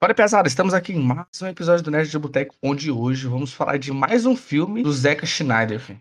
[0.00, 3.52] Fala pesada, estamos aqui em mais um episódio do Nerd de Boteco, onde hoje vamos
[3.52, 5.80] falar de mais um filme do Zeca Schneider.
[5.80, 6.00] Filho.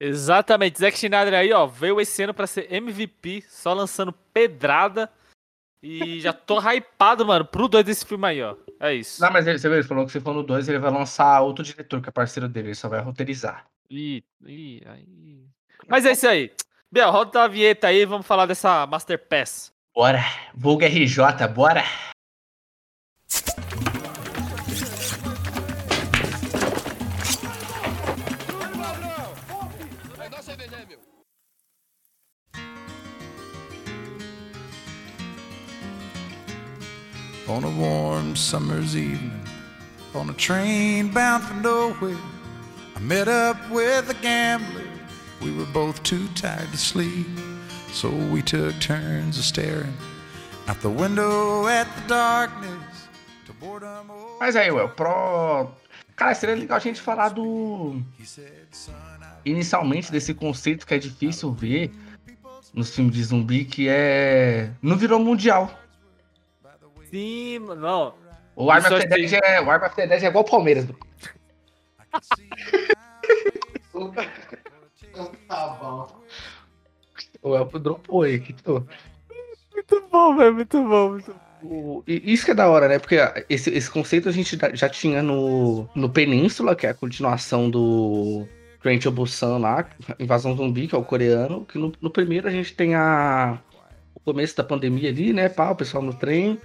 [0.00, 5.08] Exatamente, Zack Schneider aí, ó, veio esse ano pra ser MVP, só lançando pedrada.
[5.80, 8.56] E já tô hypado, mano, pro dois desse filme aí, ó.
[8.80, 9.22] É isso.
[9.22, 11.40] Não, mas ele, você viu, ele falou que se for no 2, ele vai lançar
[11.42, 13.66] outro diretor, que é parceiro dele, ele só vai roteirizar.
[13.88, 15.46] Ih, ih, aí.
[15.86, 16.52] Mas é isso aí.
[16.90, 19.72] Bel, roda a vinheta aí, vamos falar dessa Master Pass.
[19.94, 21.84] Bora, vulga RJ, bora!
[37.48, 39.40] On a warm summer's evening
[40.14, 42.16] on a train bound for nowhere.
[42.96, 44.82] I met up with a gambler.
[45.40, 47.26] We were both too tired to sleep,
[47.92, 49.94] so we took turns of staring
[50.66, 53.08] out the window at the darkness.
[53.46, 55.70] To boredom Mas aí, Well, pro.
[56.16, 58.02] Cara, seria legal a gente falar do.
[59.44, 61.92] Inicialmente desse conceito que é difícil ver
[62.74, 64.70] nos filmes de zumbi, que é.
[64.82, 65.85] Não virou mundial.
[67.10, 68.14] Sim, mano, não.
[68.54, 70.50] O Arm Isso of the Dead é, o Arm of the Dead é igual o
[70.50, 70.86] Palmeiras.
[75.48, 76.06] tá bom.
[77.42, 78.82] O Elpo dropou aí, que tô.
[79.72, 81.38] Muito bom, velho, muito bom, muito bom.
[81.62, 82.98] O- Isso que é da hora, né?
[82.98, 83.16] Porque
[83.48, 88.46] esse, esse conceito a gente já- tinha no, no Península, que é a continuação do
[88.82, 91.64] Train to Busan lá, Invasão Zumbi, que é o coreano.
[91.66, 93.60] Que no, no primeiro a gente tem a,
[94.14, 95.48] o começo da pandemia ali, né?
[95.48, 96.58] Pá, o pessoal no trem.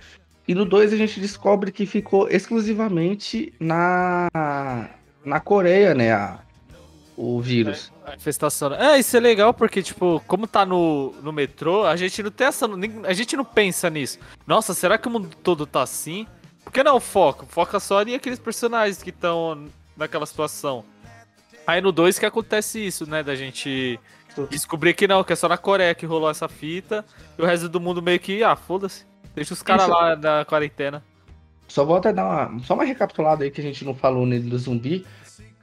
[0.52, 4.27] E no 2 a gente descobre que ficou exclusivamente na,
[5.23, 6.11] na Coreia, né?
[6.11, 6.39] a-
[7.16, 7.89] o vírus.
[8.05, 8.73] A infestação.
[8.73, 12.47] É, isso é legal porque, tipo, como tá no, no metrô, a gente não tem
[12.47, 12.67] essa.
[13.05, 14.19] A gente não pensa nisso.
[14.45, 16.27] Nossa, será que o mundo todo tá assim?
[16.65, 17.45] Por que não foca?
[17.45, 20.83] Foca só em aqueles personagens que estão naquela situação.
[21.65, 23.23] Aí no 2 que acontece isso, né?
[23.23, 23.97] Da gente
[24.49, 27.05] descobrir que não, que é só na Coreia que rolou essa fita.
[27.37, 29.09] E o resto do mundo meio que, ah, foda-se.
[29.36, 31.03] Deixa os caras lá na quarentena.
[31.67, 34.49] Só vou até dar uma, só uma recapitulada aí que a gente não falou nele
[34.49, 35.05] do zumbi.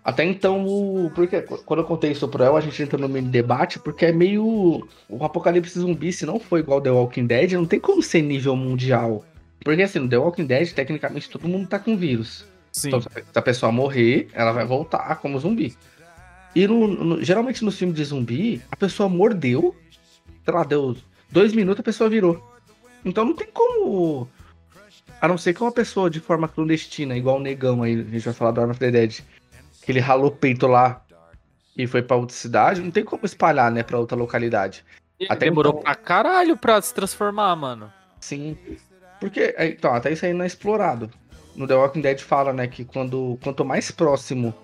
[0.02, 3.28] Até então, o, porque quando eu contei isso pro El, a gente entra no mini
[3.28, 4.88] debate, porque é meio.
[5.06, 8.56] O apocalipse zumbi, se não for igual The Walking Dead, não tem como ser nível
[8.56, 9.22] mundial.
[9.62, 12.46] Porque assim, no The Walking Dead, tecnicamente, todo mundo tá com vírus.
[12.72, 12.88] Sim.
[12.88, 15.76] Então, se a pessoa morrer, ela vai voltar como zumbi.
[16.54, 19.74] E no- no- geralmente nos filmes de zumbi, a pessoa mordeu,
[20.42, 20.96] sei lá, deu
[21.30, 22.47] dois minutos, a pessoa virou.
[23.04, 24.28] Então não tem como.
[25.20, 28.24] A não ser que uma pessoa de forma clandestina, igual o negão aí, a gente
[28.24, 29.20] vai falar do Arm of the Dead,
[29.82, 31.02] que ele ralou o peito lá
[31.76, 34.84] e foi pra outra cidade, não tem como espalhar, né, pra outra localidade.
[35.28, 37.92] Até Demorou então- pra caralho pra se transformar, mano.
[38.20, 38.56] Sim.
[39.20, 41.10] Porque, é, então, até isso aí não é explorado.
[41.56, 44.54] No The Walking Dead fala, né, que quando, quanto mais próximo,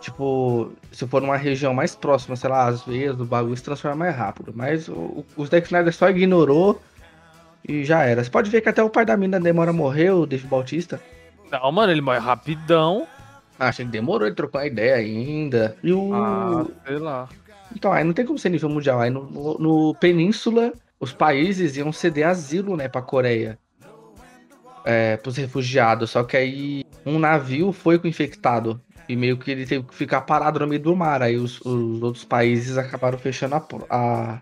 [0.00, 3.96] tipo, se for numa região mais próxima, sei lá, às vezes o bagulho se transforma
[3.96, 4.52] mais rápido.
[4.54, 6.82] Mas o, o, o Zack Snyder só ignorou
[7.68, 8.22] e já era.
[8.22, 11.00] Você pode ver que até o pai da mina demora a morrer, o Dave Bautista.
[11.50, 13.06] Não, mano, ele morre rapidão.
[13.58, 15.76] Ah, achei que demorou, ele trocou uma ideia ainda.
[15.82, 16.12] E o.
[16.14, 17.28] Ah, sei lá.
[17.74, 19.00] Então, aí não tem como ser nível mundial.
[19.00, 23.58] Aí no, no, no Península, os países iam ceder asilo, né, pra Coreia.
[24.84, 26.10] É, pros refugiados.
[26.10, 28.80] Só que aí um navio foi com infectado.
[29.08, 31.22] E meio que ele teve que ficar parado no meio do mar.
[31.22, 34.40] Aí os, os outros países acabaram fechando a, a-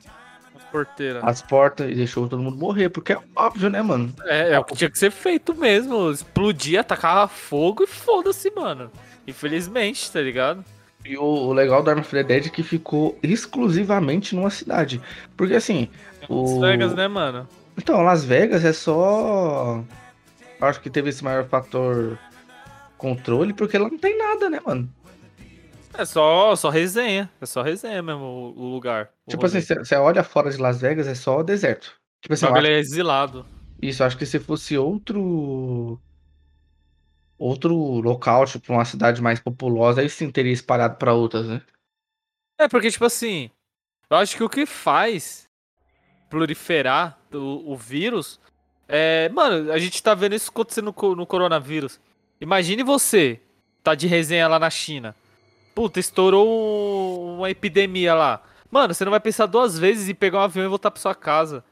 [0.74, 1.20] Porteira.
[1.22, 2.88] as portas e deixou todo mundo morrer.
[2.88, 4.12] Porque é óbvio, né, mano?
[4.24, 6.10] É, é o que tinha que ser feito mesmo.
[6.10, 8.90] Explodir, atacar fogo e foda-se, mano.
[9.24, 10.64] Infelizmente, tá ligado?
[11.04, 15.00] E o, o legal do Arma of the Dead é que ficou exclusivamente numa cidade.
[15.36, 15.88] Porque assim.
[16.28, 16.58] O...
[16.58, 17.48] Las Vegas, né, mano?
[17.78, 19.80] Então, Las Vegas é só.
[20.60, 22.18] Acho que teve esse maior fator
[22.98, 24.88] controle, porque lá não tem nada, né, mano?
[25.96, 27.30] É só, só resenha.
[27.40, 29.10] É só resenha mesmo o, lugar.
[29.26, 29.84] o tipo assim, rolê.
[29.84, 31.94] você olha fora de Las Vegas, é só deserto.
[32.20, 33.46] Tipo assim, bagulho acho- é exilado.
[33.80, 36.00] isso, acho que se fosse outro.
[37.36, 41.60] Outro local, tipo uma cidade mais populosa, aí sim teria espalhado pra outras, né?
[42.58, 43.50] É, porque, tipo assim,
[44.08, 45.48] eu acho que o que faz
[46.30, 48.40] proliferar o, o vírus
[48.88, 49.28] é.
[49.30, 52.00] Mano, a gente tá vendo isso acontecendo no, no coronavírus.
[52.40, 53.40] Imagine você,
[53.82, 55.14] tá de resenha lá na China.
[55.74, 58.42] Puta, estourou um- uma epidemia lá.
[58.70, 61.14] Mano, você não vai pensar duas vezes em pegar um avião e voltar pra sua
[61.14, 61.64] casa.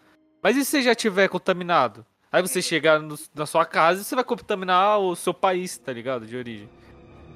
[0.43, 2.05] Mas e se você já tiver contaminado?
[2.31, 5.93] Aí você chegar no- na sua casa e você vai contaminar o seu país, tá
[5.93, 6.27] ligado?
[6.27, 6.69] De origem.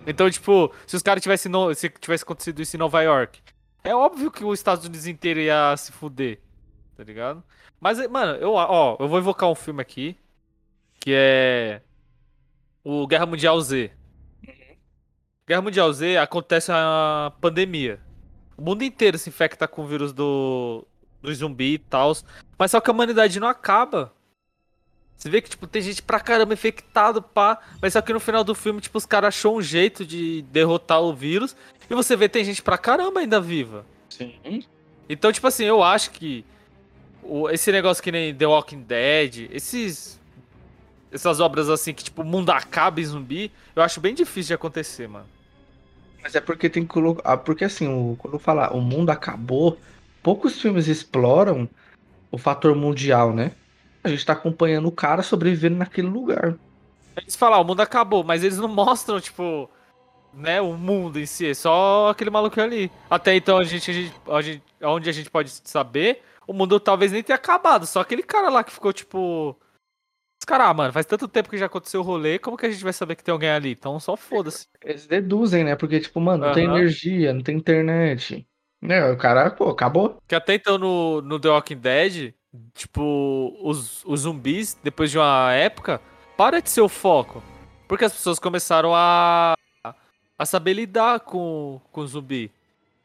[0.06, 1.50] Então, tipo, se os caras tivessem.
[1.50, 3.40] no- Se tivesse acontecido isso em Nova York,
[3.84, 6.40] é óbvio que os Estados Unidos inteiro ia se fuder.
[6.96, 7.42] Tá ligado?
[7.80, 10.16] Mas, mano, eu, ó, eu vou invocar um filme aqui.
[10.98, 11.82] Que é.
[12.82, 13.90] o Guerra Mundial Z.
[15.46, 18.00] Guerra Mundial Z acontece a pandemia.
[18.56, 20.84] O mundo inteiro se infecta com o vírus do,
[21.22, 22.16] do zumbi e tal.
[22.58, 24.12] Mas só que a humanidade não acaba.
[25.16, 27.60] Você vê que, tipo, tem gente pra caramba infectado, pá.
[27.80, 31.00] Mas só que no final do filme, tipo, os caras achou um jeito de derrotar
[31.00, 31.54] o vírus.
[31.88, 33.86] E você vê tem gente pra caramba ainda viva.
[34.10, 34.64] Sim.
[35.08, 36.44] Então, tipo assim, eu acho que
[37.22, 40.20] o, esse negócio que nem The Walking Dead, esses.
[41.12, 44.54] Essas obras assim que, tipo, o mundo acaba em zumbi, eu acho bem difícil de
[44.54, 45.35] acontecer, mano.
[46.26, 47.22] Mas é porque tem que colocar.
[47.24, 49.78] ah, Porque assim, o- quando falar o mundo acabou,
[50.24, 51.68] poucos filmes exploram
[52.32, 53.52] o fator mundial, né?
[54.02, 56.56] A gente tá acompanhando o cara sobrevivendo naquele lugar.
[57.16, 59.70] Eles falam, "Ah, o mundo acabou, mas eles não mostram, tipo,
[60.34, 62.90] né, o mundo em si, é só aquele maluco ali.
[63.08, 66.80] Até então, a gente, a gente, a gente- onde a gente pode saber, o mundo
[66.80, 69.56] talvez nem tenha acabado, só aquele cara lá que ficou, tipo...
[70.46, 72.84] Caras, ah, mano, faz tanto tempo que já aconteceu o rolê, como que a gente
[72.84, 73.72] vai saber que tem alguém ali?
[73.72, 74.68] Então só foda-se.
[74.80, 75.74] Eles deduzem, né?
[75.74, 78.46] Porque, tipo, mano, não tem energia, não tem internet.
[78.80, 79.10] Né?
[79.10, 80.18] O cara, pô, acabou.
[80.28, 82.32] Que até então no, no The Walking Dead,
[82.74, 86.00] tipo, os, os zumbis, depois de uma época,
[86.36, 87.42] para de ser o foco.
[87.88, 89.54] Porque as pessoas começaram a,
[90.38, 92.52] a saber lidar com, com o zumbi.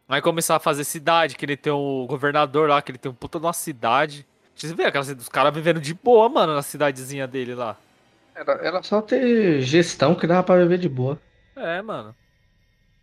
[0.07, 3.15] Aí começar a fazer cidade, que ele tem o governador lá, que ele tem um
[3.15, 4.27] puta de uma cidade.
[4.67, 7.75] Você vê aquela dos caras vivendo de boa, mano, na cidadezinha dele lá.
[8.35, 11.19] Era, era só ter gestão que dava pra viver de boa.
[11.55, 12.15] É, mano.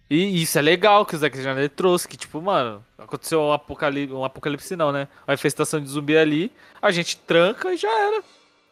[0.08, 4.14] E isso é legal que o Zack Snyder trouxe, que tipo, mano, aconteceu um apocalipse,
[4.14, 5.06] um apocalipse não, né?
[5.26, 8.22] Uma infestação de zumbi ali, a gente tranca e já era.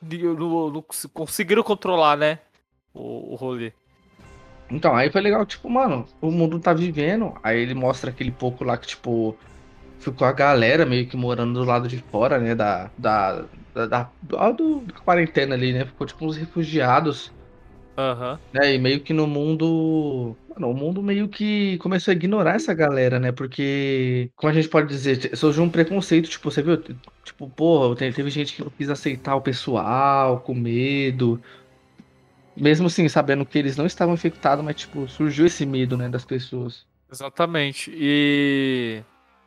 [0.00, 2.38] Não, não cons- conseguiram controlar, né?
[2.94, 3.72] O, o rolê.
[4.70, 7.34] Então, aí foi legal, tipo, mano, o mundo tá vivendo.
[7.42, 9.36] Aí ele mostra aquele pouco lá que, tipo,
[9.98, 12.54] ficou a galera meio que morando do lado de fora, né?
[12.54, 12.92] Da.
[12.96, 13.42] Da.
[13.74, 15.84] Da, da, da- do- da quarentena ali, né?
[15.86, 17.34] Ficou tipo uns refugiados,
[17.96, 18.40] Aham.
[18.52, 18.74] né?
[18.74, 20.38] E meio que no mundo.
[20.48, 23.32] Mano, o mundo meio que começou a ignorar essa galera, né?
[23.32, 26.76] Porque, como a gente pode dizer, surgiu um preconceito, tipo, você viu?
[27.24, 31.40] Tipo, porra, te- teve gente que não quis aceitar o pessoal, com medo.
[32.56, 36.24] Mesmo assim, sabendo que eles não estavam infectados, mas, tipo, surgiu esse medo, né, das
[36.24, 36.86] pessoas.
[37.10, 37.90] Exatamente.
[37.94, 39.04] E.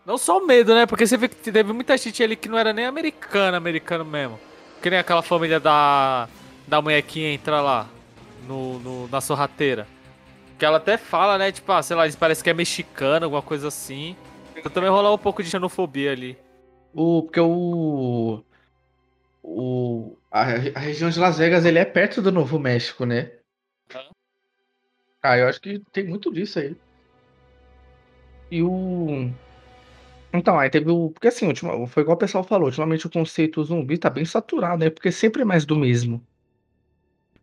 [0.10, 0.88] Não só o medo, né?
[0.88, 4.40] Porque você vê que teve muita gente ali que não era nem americana, americano mesmo.
[4.82, 6.28] Que nem aquela família da.
[6.68, 7.88] Da mulher que entra lá.
[8.48, 9.86] No, no- na sorrateira.
[10.58, 11.52] Que ela até fala, né?
[11.52, 14.16] Tipo, ah, sei lá, eles parece que é mexicano, alguma coisa assim.
[14.56, 16.36] Então também rolar um pouco de xenofobia ali.
[16.92, 18.44] O, porque o.
[19.44, 20.18] O.
[20.32, 23.32] A, a região de Las Vegas, ele é perto do Novo México, né?
[25.22, 26.76] Ah, eu acho que tem muito disso aí.
[28.50, 29.30] E o.
[30.34, 31.10] Então, aí teve o.
[31.10, 34.84] Porque assim, ultima- foi igual o pessoal falou, ultimamente o conceito zumbi tá bem saturado,
[34.84, 34.90] né?
[34.90, 36.24] Porque sempre é mais do mesmo.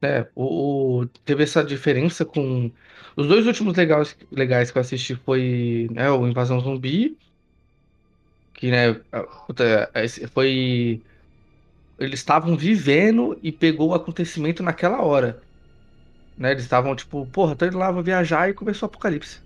[0.01, 0.27] Né?
[0.35, 2.71] O, o- teve essa diferença com.
[3.17, 7.17] Os dois últimos legais, legais que eu assisti foi né, o Invasão Zumbi.
[8.55, 11.03] Que, né, a- puta, esse foi.
[11.99, 15.41] Eles estavam vivendo e pegou o acontecimento naquela hora.
[16.37, 16.51] Né?
[16.53, 19.41] Eles estavam tipo, porra, tô indo lá, vou viajar e começou o apocalipse.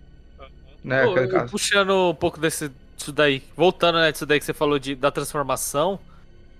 [0.82, 1.04] Né?
[1.04, 1.52] Aquele eu- caso.
[1.52, 3.42] puxando um pouco desse, disso daí.
[3.56, 5.98] Voltando, né, disso daí que você falou de, da transformação.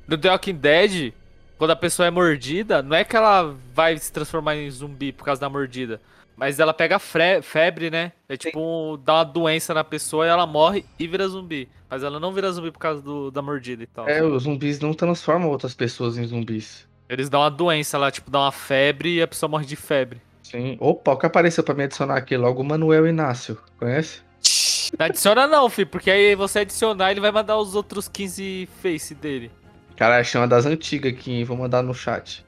[0.09, 1.13] No The Walking Dead,
[1.59, 5.25] quando a pessoa é mordida, não é que ela vai se transformar em zumbi por
[5.25, 6.01] causa da mordida.
[6.37, 8.13] Mas ela pega febre, né?
[8.27, 11.69] É tipo, dá uma doença na pessoa e ela morre e vira zumbi.
[11.89, 14.09] Mas ela não vira zumbi por causa do- da mordida e tal.
[14.09, 16.89] É, os zumbis não transformam outras pessoas em zumbis.
[17.11, 20.21] Eles dão uma doença lá, tipo, dá uma febre e a pessoa morre de febre.
[20.43, 20.77] Sim.
[20.81, 22.63] Opa, o que apareceu pra me adicionar aqui logo?
[22.63, 23.59] O Manuel Inácio.
[23.79, 24.23] Conhece?
[24.99, 29.15] Não adiciona não, fi, porque aí você adicionar, ele vai mandar os outros 15 face
[29.15, 29.51] dele.
[29.97, 31.45] Cara, chama das antigas aqui, hein?
[31.45, 32.45] Vou mandar no chat.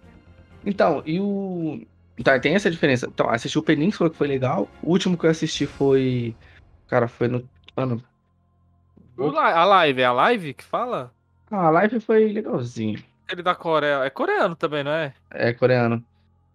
[0.65, 1.81] Então, e o.
[2.23, 3.07] Tá, tem essa diferença.
[3.07, 4.69] Então, assisti o Península, que foi legal.
[4.83, 6.35] O último que eu assisti foi.
[6.89, 7.49] Cara, foi no.
[7.77, 8.03] Mano.
[9.19, 11.13] A live, é a live que fala?
[11.51, 13.03] Ah, a live foi legalzinho.
[13.31, 14.05] Ele da Coreia.
[14.05, 15.15] É coreano também, não é?
[15.31, 16.03] É coreano.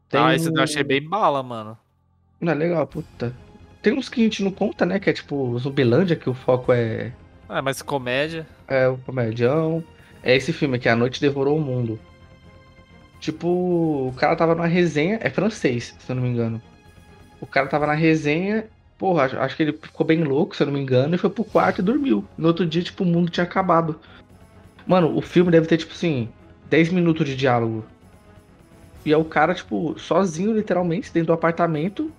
[0.09, 1.77] Tem Ah, esse eu achei bem bala, mano.
[2.39, 3.33] Não, é legal, puta.
[3.87, 4.99] Tem uns que a gente não conta, né?
[4.99, 7.13] Que é tipo Zumbilândia, que o foco é,
[7.47, 8.45] Ah, mas comédia.
[8.67, 9.81] é o comedião.
[10.21, 11.97] É esse filme aqui, A Noite Devorou o Mundo.
[13.21, 15.19] Tipo, o cara tava numa resenha.
[15.21, 16.61] É francês, se eu não me engano.
[17.39, 18.65] O cara tava na resenha.
[18.97, 21.29] Porra, acho- acho que ele ficou bem louco, se eu não me engano, e foi
[21.29, 22.25] pro quarto e dormiu.
[22.37, 24.01] No outro dia, tipo, o mundo tinha acabado.
[24.85, 26.27] Mano, o filme deve ter, tipo assim,
[26.69, 27.85] 10 minutos de diálogo.
[29.05, 32.11] E é o cara, tipo, sozinho, literalmente, dentro do apartamento,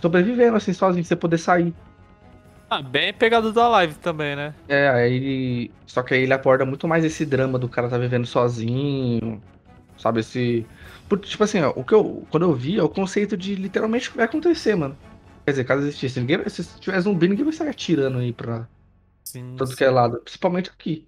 [0.00, 1.74] sobrevivendo, assim, sozinho, sem poder sair.
[2.68, 4.54] Ah, bem pegado da live também, né?
[4.68, 5.70] É, aí.
[5.86, 9.40] Só que aí ele aborda muito mais esse drama do cara tá vivendo sozinho.
[9.98, 10.20] sabe?
[10.20, 10.66] Esse.
[11.22, 12.26] Tipo assim, ó, o que eu.
[12.30, 14.96] Quando eu vi é o conceito de literalmente o que vai acontecer, mano.
[15.44, 16.18] Quer dizer, caso existisse.
[16.18, 18.66] Ninguém, se tiver zumbi, ninguém vai sair atirando aí pra
[19.24, 19.76] Sim, todo sim.
[19.76, 20.18] que é lado.
[20.18, 21.06] Principalmente aqui.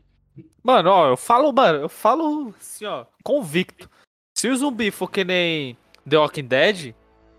[0.62, 3.90] Mano, ó, eu falo, mano, eu falo assim, ó, convicto.
[4.36, 5.76] Se o zumbi for que nem
[6.08, 6.94] The Walking Dead,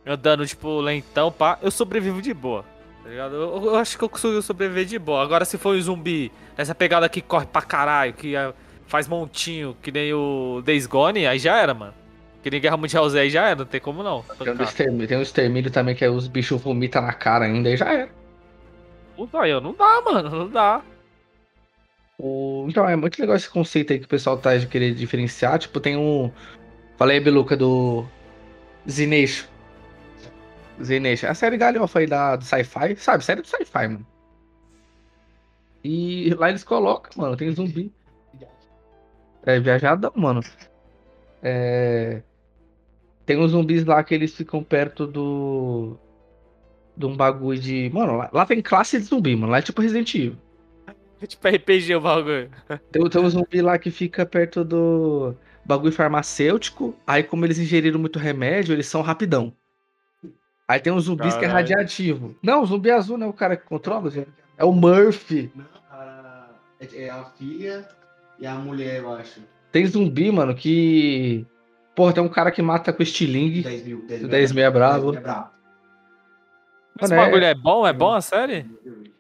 [0.06, 2.64] andando, tipo, lentão, pá, eu sobrevivo de boa.
[3.04, 3.36] Tá ligado?
[3.36, 5.22] Eu, eu acho que eu consigo sobreviver de boa.
[5.24, 8.54] Agora, se for um zumbi nessa pegada que corre pra caralho, que ah,
[8.88, 11.94] faz montinho, que nem o Days Gone, aí já era, mano.
[12.44, 14.24] Que nem Guerra Mundial Z aí já era, não tem como não.
[14.38, 17.68] Tem um, extermínio, tem um extermínio também que é os bichos vomitam na cara ainda,
[17.68, 18.10] aí já era.
[19.16, 20.82] Puta, aí, não dá, mano, não dá.
[22.18, 25.60] O- Então, é muito legal esse conceito aí que o pessoal tá de querer diferenciar.
[25.60, 26.32] Tipo, tem um.
[26.98, 28.06] Falei aí, Beluca, do.
[28.90, 29.50] Zineixo.
[30.80, 32.96] É a série galhofa aí da, do sci-fi.
[32.98, 33.24] Sabe?
[33.24, 34.06] Série do sci-fi, mano.
[35.84, 37.92] E lá eles colocam, mano, tem zumbi.
[39.44, 40.42] É viajadão, mano.
[41.42, 42.22] É.
[43.26, 45.98] Tem uns zumbis lá que eles ficam perto do.
[46.98, 47.90] De um bagulho de.
[47.94, 49.52] Mano, lá, lá tem classe de zumbi, mano.
[49.52, 50.38] Lá é tipo Resident Evil.
[51.22, 52.50] É tipo RPG o bagulho.
[52.92, 56.96] Tem, tem um zumbi lá que fica perto do bagulho farmacêutico.
[57.06, 59.54] Aí, como eles ingeriram muito remédio, eles são rapidão.
[60.70, 61.68] Aí tem um zumbis que é Caralho.
[61.68, 62.36] radiativo.
[62.44, 64.30] Não, o zumbi azul não é o cara que controla, gente.
[64.56, 65.52] É o Murphy.
[65.56, 66.46] Não, a-
[66.80, 67.90] é é a filha
[68.38, 69.42] e a mulher, eu acho.
[69.72, 71.44] Tem zumbi, mano, que.
[71.96, 73.64] Porra, tem um cara que mata com estilingue.
[73.64, 74.06] 10 mil.
[74.06, 75.16] 10 O 10 mil é brabo.
[75.16, 75.50] É brabo.
[77.02, 77.88] Esse Mano, é- bagulho é bom?
[77.88, 78.64] É bom a série?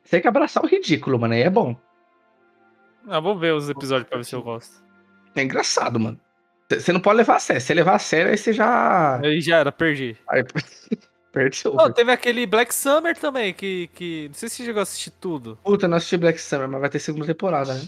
[0.03, 1.33] Você tem que abraçar o ridículo, mano.
[1.33, 1.75] Aí é bom.
[3.07, 4.83] Ah, vou ver os episódios pra ver se eu gosto.
[5.35, 6.19] É engraçado, mano.
[6.71, 7.59] Você não pode levar a sério.
[7.59, 9.19] Se você levar a sério, aí você já.
[9.19, 10.15] Aí já era, perdi.
[10.27, 10.43] Aí...
[11.31, 11.73] Perdeu.
[11.73, 14.27] Pô, teve aquele Black Summer também, que, que.
[14.29, 15.57] Não sei se você chegou a assistir tudo.
[15.63, 17.81] Puta, não assisti Black Summer, mas vai ter segunda temporada, né?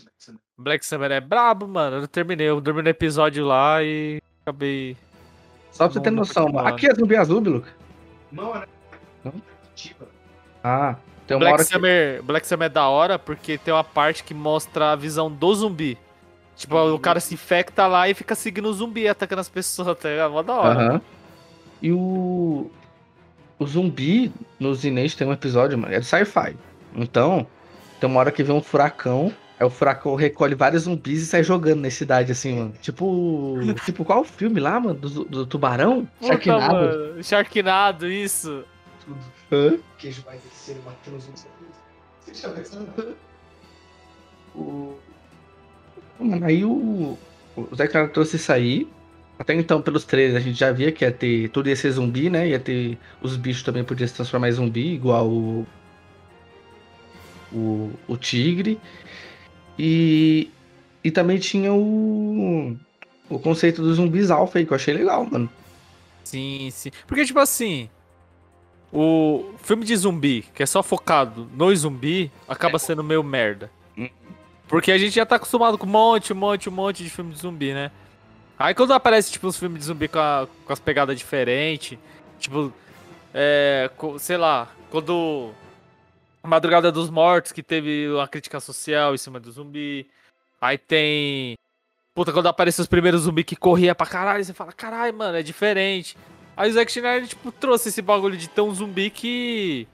[0.57, 1.97] Black Summer é brabo, mano.
[1.97, 4.95] Eu terminei, eu dormi no episódio lá e acabei.
[5.71, 6.67] Só pra você Não- ter não noção, mano.
[6.67, 7.69] Aqui é zumbi azul, Biluca.
[8.31, 8.65] Não, né?
[9.23, 9.33] Não?
[10.63, 10.95] Ah,
[11.25, 11.73] tem uma Black hora que...
[11.73, 15.55] Summer, Black Summer é da hora porque tem uma parte que mostra a visão do
[15.55, 15.97] zumbi.
[16.55, 20.09] Tipo, o cara se infecta lá e fica seguindo o zumbi, atacando as pessoas, tá
[20.09, 20.31] ligado?
[20.31, 20.79] Mó da hora.
[20.79, 21.01] Aham.
[21.81, 22.69] E o...
[23.61, 26.57] O zumbi no Zinete tem um episódio, mano, é de sci-fi.
[26.95, 27.45] Então,
[27.99, 31.43] tem uma hora que vem um furacão, aí o furacão recolhe vários zumbis e sai
[31.43, 32.73] jogando na cidade, assim, mano.
[32.81, 33.59] Tipo...
[33.85, 34.95] tipo, qual o filme lá, mano?
[34.95, 36.07] Do, do tubarão?
[36.19, 36.73] Puta, Sharknado?
[36.73, 37.23] mano.
[37.23, 38.63] Sharknado, isso.
[39.05, 39.19] Tudo.
[39.51, 39.77] Hã?
[39.99, 41.45] Queijo vai descendo, batendo os outros.
[42.21, 42.87] Você já pensou?
[44.55, 44.95] O...
[46.19, 47.15] Mano, aí o...
[47.55, 48.87] O Zé Cara trouxe isso aí.
[49.41, 51.49] Até então, pelos trailers, a gente já via que ia ter.
[51.49, 52.49] Tudo ia ser zumbi, né?
[52.49, 52.95] Ia ter.
[53.23, 55.65] Os bichos também podiam se transformar em zumbi, igual o.
[57.51, 58.79] O, o tigre.
[59.79, 60.47] E.
[61.03, 62.77] E também tinha o.
[63.27, 65.49] O conceito dos zumbis alfa aí, que eu achei legal, mano.
[66.23, 66.91] Sim, sim.
[67.07, 67.89] Porque, tipo assim,
[68.93, 73.71] o filme de zumbi, que é só focado no zumbi, acaba sendo meio merda.
[73.97, 74.09] Hum.
[74.67, 77.33] Porque a gente já tá acostumado com um monte, um monte, um monte de filme
[77.33, 77.89] de zumbi, né?
[78.61, 81.97] Aí quando aparece, tipo, uns filmes de zumbi com, a- com as pegadas diferentes,
[82.39, 82.71] tipo,
[83.33, 83.89] é,
[84.19, 85.51] sei lá, quando
[86.43, 90.07] Madrugada dos Mortos, que teve uma crítica social em cima do zumbi.
[90.59, 91.55] Aí tem.
[92.13, 95.43] Puta, quando apareceu os primeiros zumbis que corria pra caralho, você fala, caralho, mano, é
[95.43, 96.17] diferente.
[96.57, 99.87] Aí o Zack Snyder, tipo, trouxe esse bagulho de ter um zumbi que.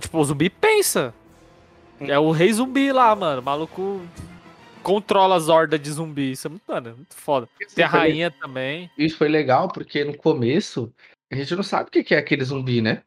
[0.00, 1.14] Tipo, o zumbi pensa.
[2.00, 3.40] É o rei zumbi lá, mano.
[3.40, 4.02] O maluco
[4.86, 6.30] controla as hordas de zumbi.
[6.30, 7.48] Isso é muito, mano, é muito foda.
[7.74, 8.88] Tem a rainha também.
[8.96, 10.92] Isso foi legal, porque no começo,
[11.28, 13.02] a gente não sabe o que que é aquele zumbi, né?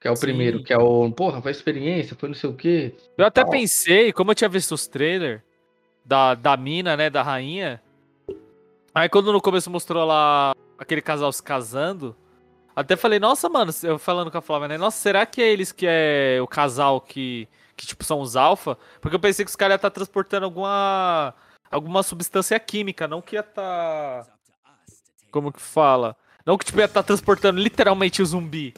[0.00, 0.20] Que é o Sim.
[0.20, 1.10] primeiro, que é o.
[1.10, 2.94] Porra, foi experiência, foi não sei o quê.
[3.18, 3.48] Eu até Ó.
[3.50, 5.42] pensei, como eu tinha visto os trailers
[6.04, 7.82] da, da mina, né, da rainha.
[8.94, 12.14] Aí quando no começo mostrou lá aquele casal se casando,
[12.76, 14.78] até falei, nossa, mano, eu falando com a Flávia, né?
[14.78, 18.76] Nossa, será que é eles que é o casal que, que tipo, são os alfa?
[19.00, 21.34] Porque eu pensei que os caras iam estar transportando alguma,
[21.70, 24.26] alguma substância química, não que ia estar...
[25.30, 26.16] Como que fala?
[26.46, 28.74] Não que tipo, ia estar transportando literalmente o zumbi.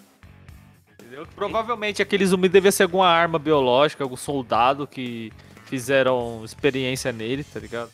[0.93, 1.27] Entendeu?
[1.35, 5.33] Provavelmente aquele zumbi devia ser alguma arma biológica, algum soldado que
[5.67, 7.91] fizeram experiência nele, tá ligado?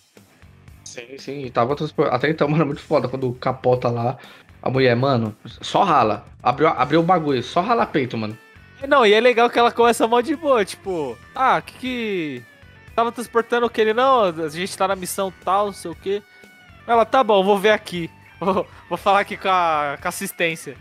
[0.84, 1.50] Sim, sim.
[1.50, 1.74] Tava.
[2.10, 4.18] Até então, mano, muito foda quando capota lá.
[4.60, 6.24] A mulher, mano, só rala.
[6.42, 8.36] Abriu, abriu o bagulho, só rala peito, mano.
[8.82, 12.42] E Não, e é legal que ela começa mó de boa, tipo, ah, que que.
[12.94, 16.22] Tava transportando aquele, não, a gente tá na missão tal, não sei o quê.
[16.86, 18.10] Ela, tá bom, vou ver aqui.
[18.88, 20.76] Vou, falar aqui com a, com a assistência.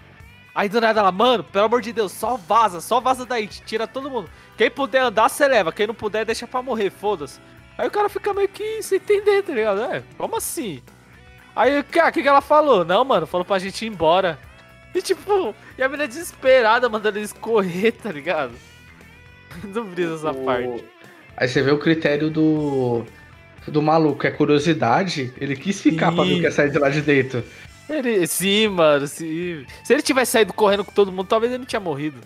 [0.53, 3.86] Aí do nada ela, mano, pelo amor de Deus, só vaza, só vaza daí, tira
[3.86, 4.27] todo mundo.
[4.58, 7.39] Quem puder andar, você leva, quem não puder, deixa pra morrer, foda-se.
[7.77, 9.81] Aí o cara fica meio que sem entender, tá ligado?
[9.84, 10.81] É, como assim?
[11.55, 12.84] Aí, o que, que ela falou?
[12.84, 14.39] Não, mano, falou pra gente ir embora.
[14.93, 18.51] E tipo, e a menina desesperada mandando eles correr, tá ligado?
[19.63, 20.83] Não brisa essa O- parte.
[21.38, 23.05] Aí você vê o critério do.
[23.67, 25.31] Do maluco, é curiosidade.
[25.39, 27.43] Ele quis ficar pra ver o que ia sair de lá de dentro.
[27.88, 29.65] Ele, sim, mano, sim.
[29.83, 32.17] Se ele tivesse saído correndo com todo mundo, talvez ele não tinha morrido.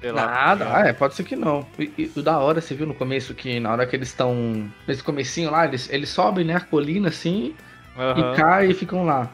[0.00, 0.26] Sei lá.
[0.26, 1.66] Nada, ah, é, pode ser que não.
[1.78, 4.70] E, e o da hora, você viu no começo que na hora que eles estão.
[4.86, 7.54] Nesse comecinho lá, eles, eles sobem, né, a colina assim,
[7.96, 8.32] Aham.
[8.34, 9.30] e caem e ficam lá.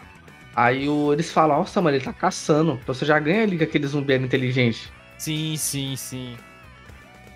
[0.54, 2.78] Aí o, eles falam, nossa, mano, ele tá caçando.
[2.83, 4.92] Então você já ganha ali que aquele zumbi era inteligente.
[5.16, 6.37] Sim, sim, sim.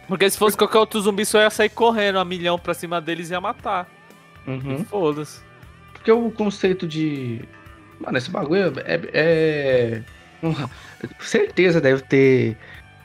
[0.08, 3.30] Porque se fosse qualquer outro zumbi, só ia sair correndo a milhão pra cima deles
[3.30, 3.88] e ia matar.
[4.46, 4.84] Uhum.
[4.84, 5.40] Foda-se.
[5.92, 7.42] Porque o conceito de.
[8.00, 9.00] Mano, esse bagulho é.
[9.12, 10.02] é...
[10.40, 12.56] Com certeza deve ter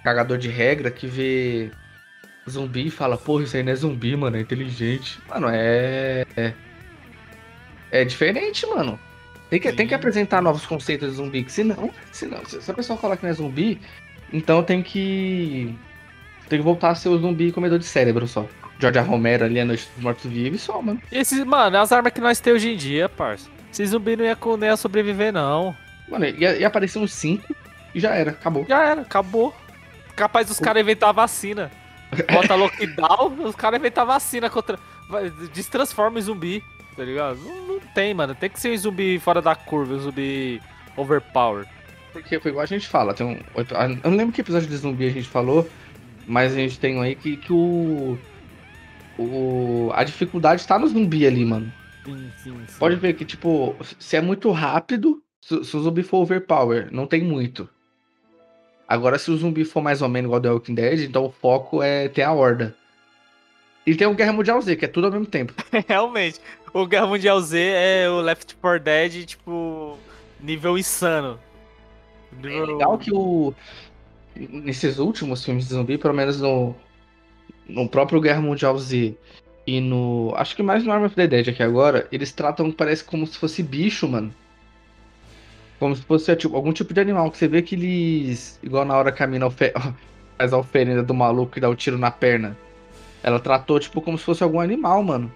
[0.04, 1.72] cagador de regra que vê
[2.50, 5.20] zumbi e fala, porra, isso aí não é zumbi, mano, é inteligente.
[5.30, 6.25] Mano, é.
[6.36, 6.54] É,
[7.92, 9.00] é diferente, mano.
[9.50, 11.44] Tem que, tem que apresentar novos conceitos de zumbi.
[11.44, 13.82] Que senão, senão, se a pessoa falar que não é zumbi,
[14.32, 15.75] então tem que.
[16.48, 18.48] Tem que voltar a ser o zumbi comedor de cérebro só.
[18.79, 19.00] George.
[19.00, 21.01] Romero ali, a Noite dos Mortos-Vivos e só, mano.
[21.12, 23.50] E esses, mano, as armas que nós temos hoje em dia, parça.
[23.72, 25.75] Esse zumbi não ia, não ia sobreviver, não.
[26.08, 27.53] Mano, ia, ia aparecer uns 5
[27.94, 28.65] e já era, acabou.
[28.68, 29.53] Já era, acabou.
[30.15, 31.70] Capaz dos caras inventar vacina.
[32.32, 34.79] Bota lockdown, os caras inventar vacina contra.
[35.53, 36.63] Destransforma em zumbi,
[37.00, 37.39] tá ligado?
[37.39, 38.36] Não, não tem, mano.
[38.36, 40.62] Tem que ser um zumbi fora da curva, um zumbi
[40.98, 41.65] overpower.
[42.12, 43.39] Porque foi igual a gente fala, tem um.
[44.03, 45.70] Eu não lembro que episódio de zumbi a gente falou,
[46.27, 48.18] mas a gente tem um aí que, que o.
[49.18, 49.91] O.
[49.94, 51.72] A dificuldade tá no zumbi ali, mano.
[52.03, 52.79] Sim, sim, sim.
[52.79, 57.08] Pode ver que, tipo, se é muito rápido, se, se o zumbi for overpower, não
[57.08, 57.70] tem muito.
[58.86, 61.82] Agora, se o zumbi for mais ou menos igual The Walking Dead, então o foco
[61.82, 62.75] é ter a horda.
[63.89, 65.51] E tem o Guerra Mundial Z, que é tudo ao mesmo tempo.
[65.88, 66.39] Realmente.
[66.73, 69.97] O Guerra Mundial Z é o Left 4 Dead, tipo,
[70.39, 71.39] nível insano.
[72.31, 72.65] É Nível...
[72.65, 73.53] legal que o.
[74.35, 76.75] Nesses últimos filmes de zumbi, pelo menos no.
[77.67, 79.15] No próprio Guerra Mundial Z
[79.65, 80.34] e no.
[80.36, 83.38] Acho que mais no Arm of the Dead aqui agora, eles tratam, parece como se
[83.38, 84.34] fosse bicho, mano.
[85.79, 87.32] Como se fosse tipo, algum tipo de animal.
[87.32, 88.60] Que você vê que eles.
[88.63, 89.73] Igual na hora que a mina ofe-
[90.38, 92.58] faz a oferenda do maluco e dá o tiro na perna.
[93.21, 95.32] Ela tratou, tipo, como se fosse algum animal, mano.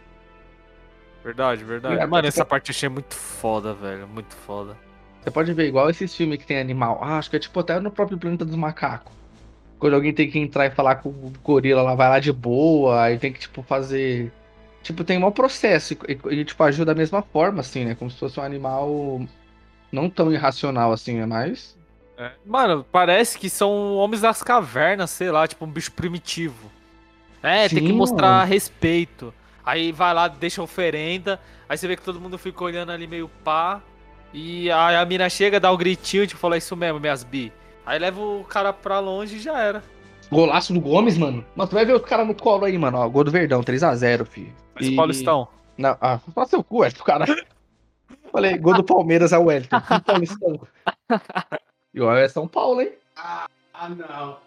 [1.24, 1.96] Verdade, verdade.
[2.02, 4.08] É, Mano, tipo- essa parte eu achei muito foda, velho.
[4.08, 4.76] Muito foda.
[5.22, 7.00] Você pode ver, igual esses filmes que tem animal.
[7.02, 9.14] Ah, acho que é tipo até no próprio Planeta dos Macacos.
[9.80, 13.04] Quando alguém tem que entrar e falar com o gorila, ela vai lá de boa,
[13.04, 14.32] aí tem que, tipo, fazer.
[14.82, 15.98] Tipo, tem um processo e,
[16.32, 17.96] e, e, tipo, ajuda da mesma forma, assim, né?
[17.96, 19.22] Como se fosse um animal
[19.92, 21.78] não tão irracional assim, é mais.
[22.46, 26.72] Mano, parece que são homens das cavernas, sei lá, tipo um bicho primitivo.
[27.42, 28.50] É, tem Sim, que mostrar mano.
[28.50, 29.34] respeito.
[29.66, 31.40] Aí vai lá, deixa oferenda.
[31.68, 33.82] Aí você vê que todo mundo fica olhando ali meio pá.
[34.34, 37.54] E aí a mina chega, dá um gritinho, tipo, fala isso mesmo, minhas bi.
[37.86, 39.84] Aí leva o cara pra longe e já era.
[40.32, 41.46] Golaço do Gomes, mano.
[41.56, 42.98] Mas tu vai ver os caras no colo aí, mano.
[42.98, 44.54] Ó, gol do Verdão, 3x0, filho.
[44.74, 45.48] Mas E- o Paulistão.
[45.78, 47.26] Não, ah, fala seu cu, Wellington, cara.
[48.32, 49.80] Falei, gol do Palmeiras é o Wellington.
[49.82, 50.60] que Paulistão.
[51.94, 52.92] E o é São Paulo, hein?
[53.16, 53.48] Ah,
[53.90, 54.38] não.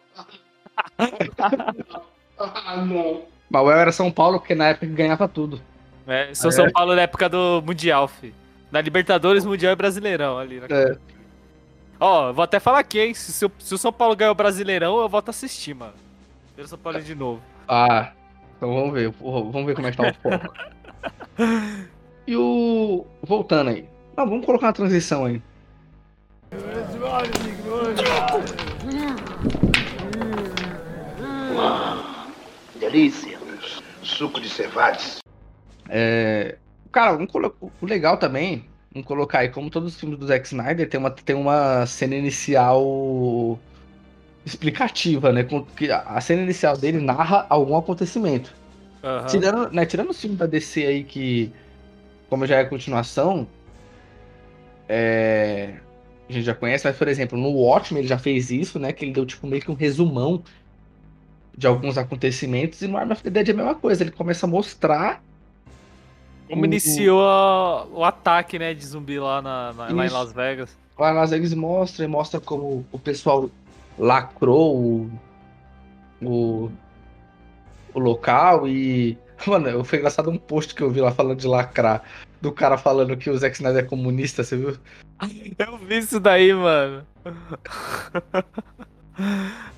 [2.39, 3.23] ah, não.
[3.49, 5.61] Mas o El era São Paulo, porque na época ganhava tudo.
[6.07, 6.53] É, sou É.
[6.53, 8.35] São Paulo na época do Mundial, fi.
[8.71, 10.61] Na Libertadores, Mundial e Brasileirão ali.
[10.61, 10.97] na- É.
[11.99, 13.15] Ó, vou até falar aqui, hein?
[13.15, 15.95] Se, se o- se o São Paulo ganhar o Brasileirão, eu volto a assistir, mano.
[16.57, 17.41] Ver o São Paulo de novo.
[17.69, 18.13] Ah,
[18.57, 19.13] então vamos ver.
[19.13, 20.55] Porra, Vamos ver como é que tá o foco.
[22.27, 23.07] E o.
[23.23, 23.89] Voltando aí.
[24.17, 25.41] Não, vamos colocar uma transição aí.
[32.79, 33.36] Delícia.
[34.17, 35.19] Suco de cevades.
[35.89, 36.57] É,
[36.91, 40.89] Cara, colo- o legal também, vamos colocar aí, como todos os filmes do Zack Snyder,
[40.89, 43.59] tem uma, tem uma cena inicial
[44.45, 45.43] explicativa, né?
[45.45, 48.55] com- que a cena inicial dele narra algum acontecimento.
[49.05, 49.27] Aham.
[49.27, 51.53] Tirando, né, tirando os filmes da DC aí que,
[52.31, 53.47] como já é continuação,
[54.89, 55.75] é,
[56.29, 58.93] a gente já conhece, mas por exemplo, no Watchmen ele já fez isso, né?
[58.93, 60.43] Que ele deu tipo meio que um resumão
[61.57, 64.45] de alguns acontecimentos, e no Arm of the Dead é a mesma coisa, ele começa
[64.47, 65.23] a mostrar
[66.49, 70.11] Como o- iniciou a- o ataque, né, de zumbi lá, na, na- lá em.
[70.11, 70.77] Las Vegas.
[70.99, 73.51] Lá nas Vegas mostra, e mostra como o pessoal
[73.99, 75.11] lacrou o,
[76.23, 76.71] o,
[77.95, 79.17] o local e.
[79.47, 82.03] Mano, foi engraçado um post que eu vi lá falando de lacrar.
[82.41, 84.77] Do cara falando que o Zack Snyder é comunista, você viu?
[85.59, 87.03] Eu vi isso daí, mano.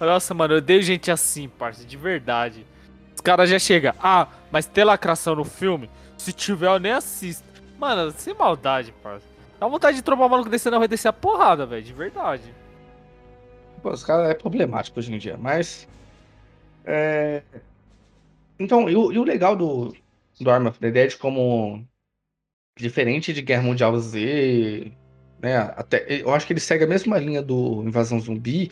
[0.01, 2.67] Nossa, mano, eu odeio gente assim, parça, de verdade.
[3.15, 5.91] Os caras já chegam, ah, mas tem lacração no filme?
[6.17, 7.45] Se tiver, eu nem assisto.
[7.79, 9.27] Mano, sem maldade, parça.
[9.61, 11.83] Dá vontade de trombar o maluco desse não vai descer a porrada, velho.
[11.83, 12.55] De verdade.
[13.83, 15.89] Pô, os caras é problemático hoje em dia, mas.
[16.85, 17.43] É...
[18.59, 19.95] Então, e o, e o legal do,
[20.41, 21.87] do Arma of the Dead, como
[22.77, 24.93] diferente de Guerra Mundial Z,
[25.41, 25.57] né?
[25.77, 28.71] Até, eu acho que ele segue a mesma linha do Invasão Zumbi,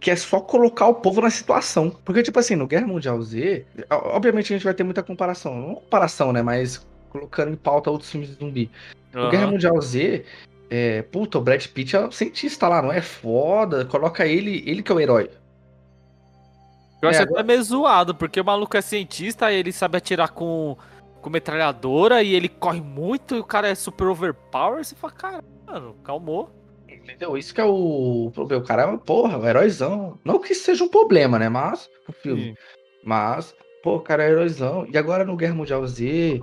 [0.00, 1.90] que é só colocar o povo na situação.
[2.04, 5.60] Porque, tipo assim, no Guerra Mundial Z, obviamente a gente vai ter muita comparação.
[5.60, 6.42] Não comparação, né?
[6.42, 8.70] Mas colocando em pauta outros filmes de zumbi.
[9.12, 9.46] No Guerra.
[9.46, 10.24] Mundial Z,
[10.70, 13.84] é, puta, o Brad Pitt é o cientista lá, não é foda.
[13.84, 15.30] Coloca ele, ele que é o herói.
[17.00, 20.76] Eu acho É, até meio zoado, porque o maluco é cientista, ele sabe atirar com,
[21.20, 24.84] com metralhadora e ele corre muito e o cara é super overpower.
[24.84, 26.50] Você fala, cara, mano, calmou.
[26.88, 27.36] Entendeu?
[27.36, 28.62] Isso que é o problema.
[28.62, 30.18] O cara é, porra, o heróizão.
[30.24, 31.48] Não que isso seja um problema, né?
[31.48, 32.54] Mas, o filme.
[33.04, 34.86] Mas, pô, o cara é heróizão.
[34.92, 36.42] E agora no Guerra Mundial Z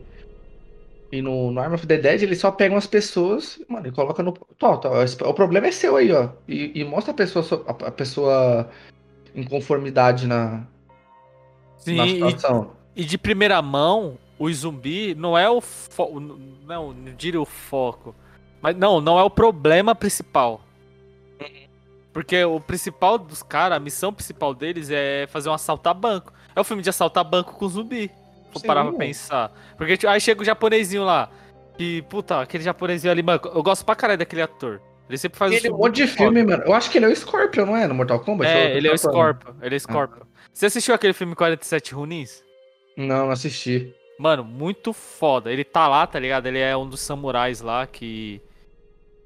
[1.11, 4.21] e no, no Arm of the Dead, eles só pegam as pessoas, mano, e coloca
[4.21, 4.33] no.
[4.57, 4.89] Tó, tó,
[5.23, 6.29] o problema é seu aí, ó.
[6.47, 8.69] E, e mostra a pessoa, so- a, a pessoa
[9.33, 10.65] em conformidade na,
[11.77, 12.71] Sim, na e, situação.
[12.95, 16.19] e de primeira mão, o zumbi não é o fo...
[16.19, 18.15] não, não diria o foco.
[18.61, 20.61] Mas não, não é o problema principal.
[22.11, 26.31] Porque o principal dos caras, a missão principal deles é fazer um assalto a banco.
[26.55, 28.09] É o filme de assaltar banco com zumbi.
[28.53, 29.51] Vou Sim, parar pra pensar.
[29.77, 31.29] Porque tipo, aí chega o japonesinho lá.
[31.77, 33.41] Que, puta, aquele japonesinho ali, mano.
[33.53, 34.81] Eu gosto pra caralho daquele ator.
[35.09, 36.63] Ele sempre faz Ele é um monte de filme, mano.
[36.63, 37.85] Eu acho que ele é o Scorpion, não é?
[37.85, 38.49] No Mortal Kombat?
[38.49, 38.97] É, Eu- ele é o.
[38.97, 39.53] Scorpion.
[39.61, 40.23] Ele é Scorpion.
[40.53, 42.41] Você assistiu aquele filme 47 Runins?
[42.95, 43.93] Não, não assisti.
[44.17, 45.51] Mano, muito foda.
[45.51, 46.47] Ele tá lá, tá ligado?
[46.47, 48.41] Ele é um dos samurais lá que.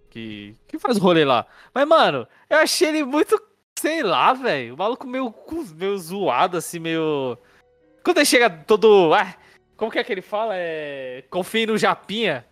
[0.09, 0.55] Que.
[0.67, 1.45] Que faz rolê lá.
[1.73, 3.41] Mas, mano, eu achei ele muito.
[3.77, 4.73] Sei lá, velho.
[4.73, 5.33] O maluco meio,
[5.75, 7.37] meio zoado, assim, meio.
[8.03, 9.13] Quando ele chega todo.
[9.13, 9.35] Ah,
[9.77, 10.53] como que é que ele fala?
[10.55, 11.23] É.
[11.29, 12.45] Confie no Japinha.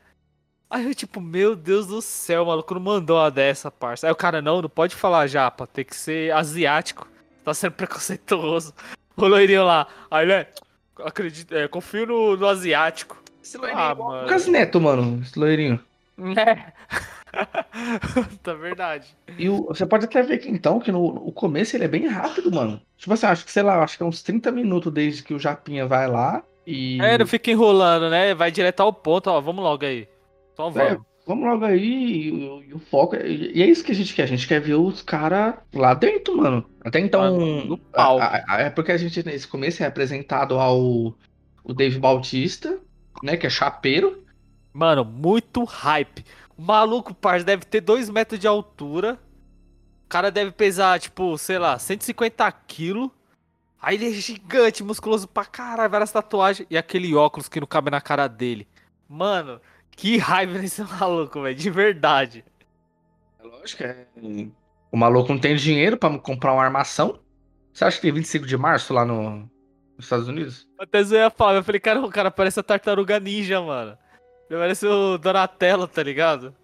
[0.69, 4.06] Aí eu, tipo, meu Deus do céu, o maluco não mandou uma dessa, parça.
[4.06, 7.08] Aí o cara, não, não pode falar japa, tem que ser asiático.
[7.43, 8.73] Tá sendo preconceituoso.
[9.19, 9.88] O loirinho lá.
[10.12, 10.54] Aí ele é.
[11.03, 13.21] Acredito, é, confio no, no asiático.
[13.43, 14.21] Esse loirinho Ah, é mano.
[14.23, 15.21] Lucas Neto, mano.
[15.21, 15.79] Esse loirinho.
[16.38, 16.73] É.
[18.43, 19.15] tá verdade.
[19.38, 22.07] E o- você pode até ver que então, que no, o começo ele é bem
[22.07, 22.81] rápido, mano.
[22.97, 25.39] Tipo assim, acho que, sei lá, acho que é uns 30 minutos desde que o
[25.39, 26.99] Japinha vai lá e.
[27.01, 28.33] É, não fica enrolando, né?
[28.33, 29.39] Vai direto ao ponto, ó.
[29.39, 30.07] Vamos logo aí.
[30.55, 31.45] Só É, vamos.
[31.45, 33.15] logo aí, e, o- e o foco.
[33.15, 34.23] é- E é isso que a gente quer.
[34.23, 36.65] A gente quer ver os caras lá dentro, mano.
[36.83, 37.21] Até então.
[37.21, 38.21] Lá no palco.
[38.23, 40.79] a- a- é porque a gente, nesse começo, é apresentado ao
[41.63, 42.79] o Dave Bautista,
[43.21, 43.35] né?
[43.37, 44.23] Que é chapeiro.
[44.73, 46.23] Mano, muito hype.
[46.57, 49.19] O maluco, parça, deve ter 2 metros de altura.
[50.05, 53.09] O cara deve pesar, tipo, sei lá, 150 quilos.
[53.81, 56.65] Aí ele é gigante, musculoso pra caralho, várias tatuagens.
[56.69, 58.67] E aquele óculos que não cabe na cara dele.
[59.07, 59.59] Mano,
[59.97, 61.55] que raiva nesse maluco, velho.
[61.55, 62.45] De verdade.
[63.39, 64.05] É lógico, é.
[64.89, 67.19] O maluco não tem dinheiro pra comprar uma armação.
[67.73, 69.39] Você acha que tem 25 de março lá no,
[69.97, 70.67] nos Estados Unidos?
[70.79, 71.60] Até zoei a Fábio.
[71.60, 73.97] Eu falei, cara, o cara parece a tartaruga ninja, mano.
[74.49, 76.55] Ele parece o Donatello, tá ligado?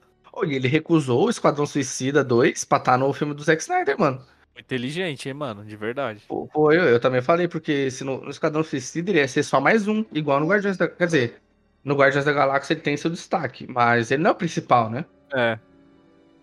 [0.46, 4.26] E ele recusou o Esquadrão Suicida 2 pra estar no filme do Zack Snyder, mano.
[4.58, 6.24] Inteligente, hein, mano, de verdade.
[6.28, 9.44] Pô, pô, eu, eu também falei, porque se no, no Esquadrão Suicida ele ia ser
[9.44, 10.88] só mais um, igual no Guardiões da...
[10.88, 11.43] Quer dizer,
[11.84, 15.06] no Guardiões da Galáxia ele tem seu destaque, mas ele não é o principal, né?
[15.34, 15.60] É.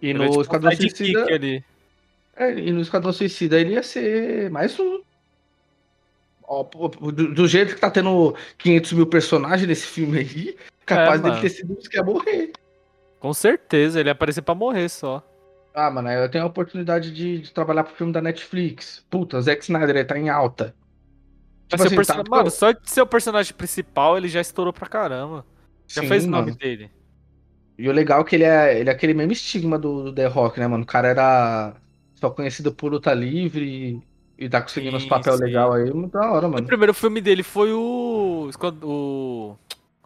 [0.02, 1.24] E Ele no é tipo Esquadrão Suicida...
[1.34, 1.64] ali.
[2.36, 5.00] É, e no Esquadrão Suicida ele ia ser mais um.
[6.42, 11.34] Ó, do, do jeito que tá tendo 500 mil personagens nesse filme aí, capaz dele
[11.34, 11.42] mano.
[11.42, 12.52] ter sido um que ia morrer.
[13.20, 15.22] Com certeza, ele ia aparecer pra morrer só.
[15.72, 19.04] Ah, mano, eu tenho a oportunidade de, de trabalhar pro filme da Netflix.
[19.08, 20.74] Puta, Zack Snyder ele tá em alta.
[21.70, 24.72] Tipo o assim, person- tá- Mano, só de ser o personagem principal, ele já estourou
[24.72, 25.46] pra caramba.
[25.86, 26.46] Já Sim, fez o mano.
[26.46, 26.90] nome dele.
[27.78, 30.26] E o legal é que ele é, ele é aquele mesmo estigma do, do The
[30.26, 30.82] Rock, né, mano?
[30.82, 31.74] O cara era
[32.14, 34.02] só conhecido por luta livre
[34.38, 35.44] e, e tá conseguindo uns Sim, papel sim.
[35.44, 36.66] legal aí, muito da hora, O mano.
[36.66, 38.50] primeiro filme dele foi o.
[38.82, 39.56] O,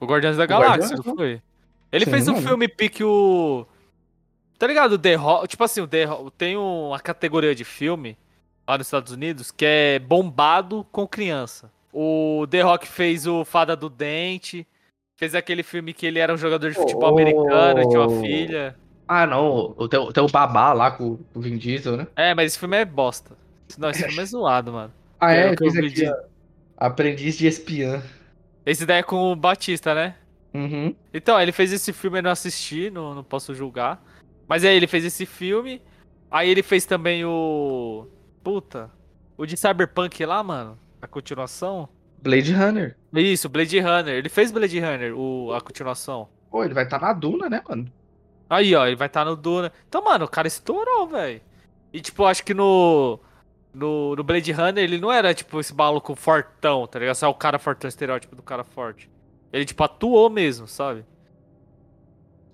[0.00, 1.42] o Guardiões da O Galáxia, Guardiões, não foi?
[1.90, 2.46] Ele Sim, fez um mano.
[2.46, 3.66] filme pique o.
[4.58, 4.92] Tá ligado?
[4.92, 5.48] O The Rock.
[5.48, 8.16] Tipo assim, o The Rock, tem uma categoria de filme
[8.66, 11.70] lá nos Estados Unidos que é bombado com criança.
[11.92, 14.66] O The Rock fez o Fada do Dente.
[15.16, 17.12] Fez aquele filme que ele era um jogador de futebol Oh.
[17.12, 18.76] americano e tinha uma filha.
[19.06, 22.06] Ah, não, o- tem, o- tem o Babá lá com, com o Vin Diesel, né?
[22.16, 23.36] É, mas esse filme é bosta.
[23.78, 24.92] Não, esse filme é zoado, mano.
[25.20, 25.64] Ah, É é, aqui,
[26.76, 28.02] Aprendiz de Espiã.
[28.66, 30.16] Esse daí é com o Batista, né?
[30.52, 30.94] Uhum.
[31.12, 34.02] Então, ele fez esse filme, eu não assisti, não, não posso julgar.
[34.48, 35.80] Mas aí ele fez esse filme.
[36.30, 38.06] Aí ele fez também o.
[38.44, 38.90] Puta.
[39.38, 40.78] O de Cyberpunk lá, mano.
[41.00, 41.88] A continuação.
[42.22, 42.96] Blade Runner.
[43.14, 44.14] Isso, Blade Runner.
[44.14, 46.28] Ele fez Blade Runner, o, a continuação.
[46.50, 47.90] Pô, ele vai estar na Duna, né, mano?
[48.48, 49.72] Aí, ó, ele vai estar no Duna.
[49.88, 51.40] Então, mano, o cara estourou, velho.
[51.92, 53.18] E, tipo, acho que no,
[53.72, 54.14] no.
[54.14, 57.16] No Blade Runner ele não era, tipo, esse maluco fortão, tá ligado?
[57.16, 59.10] Só o cara fortão, estereótipo do cara forte.
[59.52, 61.04] Ele, tipo, atuou mesmo, sabe?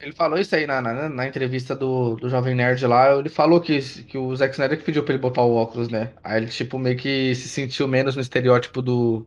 [0.00, 3.14] Ele falou isso aí na, na, na entrevista do, do Jovem Nerd lá.
[3.14, 6.12] Ele falou que, que o Zack Snyder que pediu pra ele botar o óculos, né?
[6.24, 9.26] Aí ele, tipo, meio que se sentiu menos no estereótipo do,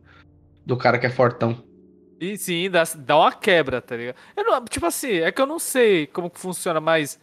[0.66, 1.62] do cara que é fortão.
[2.20, 4.16] E sim, dá, dá uma quebra, tá ligado?
[4.36, 7.20] Não- tipo assim, é que eu não sei como que funciona, mas.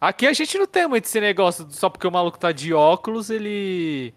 [0.00, 3.28] Aqui a gente não tem muito esse negócio só porque o maluco tá de óculos,
[3.28, 4.14] ele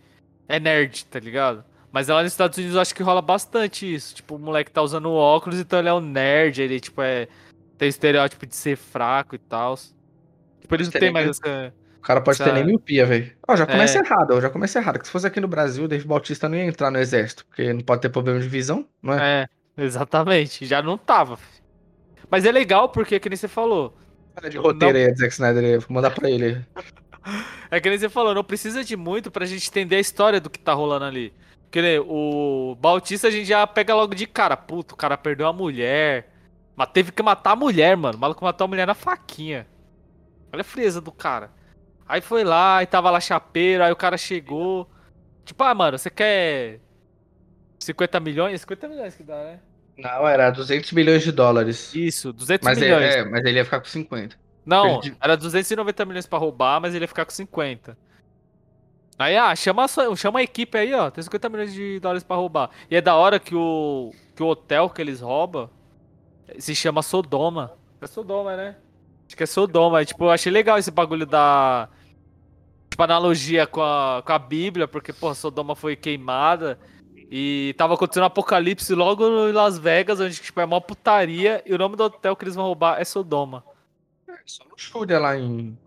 [0.47, 1.63] é nerd, tá ligado?
[1.91, 4.15] Mas lá nos Estados Unidos eu acho que rola bastante isso.
[4.15, 7.27] Tipo, o moleque tá usando óculos, então ele é um nerd, ele, tipo, é.
[7.83, 9.75] Tem estereótipo de ser fraco e tal.
[10.61, 11.73] Tipo, eles não tem mais essa.
[11.97, 13.29] O cara pode ter nem miopia, velho.
[13.45, 14.01] Ó, já começa É.
[14.01, 14.99] errado, ó, já começa errado.
[14.99, 17.73] Que se fosse aqui no Brasil, o Dave Bautista não ia entrar no exército, porque
[17.73, 19.49] não pode ter problema de visão, não é?
[19.77, 20.65] É, exatamente.
[20.65, 21.37] Já não tava.
[22.31, 23.97] Mas é legal porque, que nem você falou.
[24.33, 26.65] Cara de roteiro aí, Zack Snyder, aí, vou mandar pra ele.
[27.71, 30.49] É que nem você falou, não precisa de muito pra gente entender a história do
[30.49, 31.33] que tá rolando ali.
[31.63, 34.57] Porque né, o Bautista a gente já pega logo de cara.
[34.57, 36.32] Puto, o cara perdeu a mulher.
[36.75, 38.17] Mas teve que matar a mulher, mano.
[38.17, 39.67] O maluco matou a mulher na faquinha.
[40.51, 41.51] Olha a frieza do cara.
[42.07, 44.89] Aí foi lá, e tava lá chapeiro, aí o cara chegou.
[45.45, 46.79] Tipo, ah, mano, você quer
[47.79, 48.61] 50 milhões?
[48.61, 49.59] 50 milhões que dá, né?
[49.97, 51.93] Não, era 200 milhões de dólares.
[51.93, 53.03] Isso, 200 Mas, milhões.
[53.03, 54.35] é, é, mas ele ia ficar com 50.
[54.65, 55.15] Não, Perdi.
[55.21, 57.97] era 290 milhões pra roubar, mas ele ia ficar com 50.
[59.19, 61.11] Aí, ah, chama a, sua- chama a equipe aí, ó.
[61.11, 62.69] Tem 50 milhões de dólares pra roubar.
[62.89, 65.69] E é da hora que o, que o hotel que eles roubam
[66.59, 67.73] se chama Sodoma.
[68.01, 68.75] É Sodoma, né?
[69.27, 70.01] Acho que é Sodoma.
[70.01, 71.89] E, tipo, eu achei legal esse bagulho da.
[72.89, 76.79] Tipo, analogia com a, com a Bíblia, porque, pô, Sodoma foi queimada.
[77.31, 81.63] E tava acontecendo um apocalipse logo em Las Vegas, onde, tipo, é uma putaria.
[81.65, 83.63] E o nome do hotel que eles vão roubar é Sodoma.
[84.45, 85.77] Só no Shúria lá em.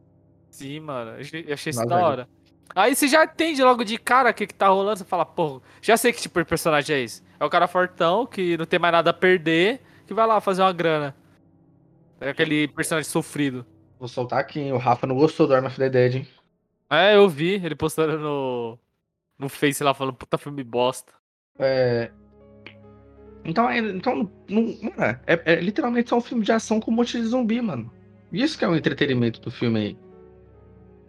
[0.50, 1.12] Sim, mano.
[1.12, 2.28] Eu achei, isso da hora.
[2.74, 4.98] Aí você já entende logo de cara o que, que tá rolando.
[4.98, 7.22] Você fala, pô, já sei que tipo de personagem é esse.
[7.38, 10.62] É o cara fortão, que não tem mais nada a perder, que vai lá fazer
[10.62, 11.14] uma grana.
[12.20, 13.66] É aquele personagem sofrido.
[13.98, 14.72] Vou soltar aqui, hein?
[14.72, 16.28] O Rafa não gostou do Arm of the Dead, hein?
[16.90, 18.78] É, eu vi ele postando no,
[19.38, 21.12] no Face lá, falando, puta filme bosta.
[21.58, 22.10] É.
[23.44, 26.94] Então, é- então não, mano, é, é literalmente só um filme de ação com um
[26.94, 27.90] monte de zumbi, mano.
[28.32, 29.98] Isso que é o entretenimento do filme aí.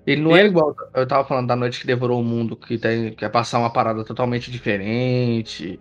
[0.05, 0.73] Ele não E é igual.
[0.93, 4.03] Eu tava falando da noite que devorou o mundo, que tem, quer passar uma parada
[4.05, 5.79] totalmente diferente.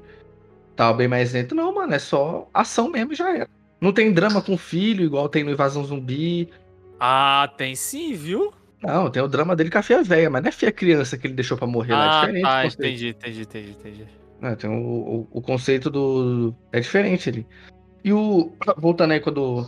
[0.77, 1.55] Tal, bem mais lento.
[1.55, 3.49] Não, mano, é só ação mesmo e já era.
[3.81, 6.51] Não tem drama com filho, igual tem no Invasão Zumbi.
[7.01, 8.53] Ah, tem sim, viu?
[8.83, 11.27] Não, tem o drama dele com a filha velha, mas não é filha criança que
[11.27, 12.05] ele deixou pra morrer lá.
[12.05, 12.45] É Ah, diferente.
[12.45, 12.79] conceito.
[12.85, 14.07] entendi, entendi, entendi, entendi.
[14.43, 16.55] É, tem o, o, o conceito do.
[16.73, 17.47] É diferente ali.
[18.05, 18.53] E o.
[18.77, 19.67] Voltando aí quando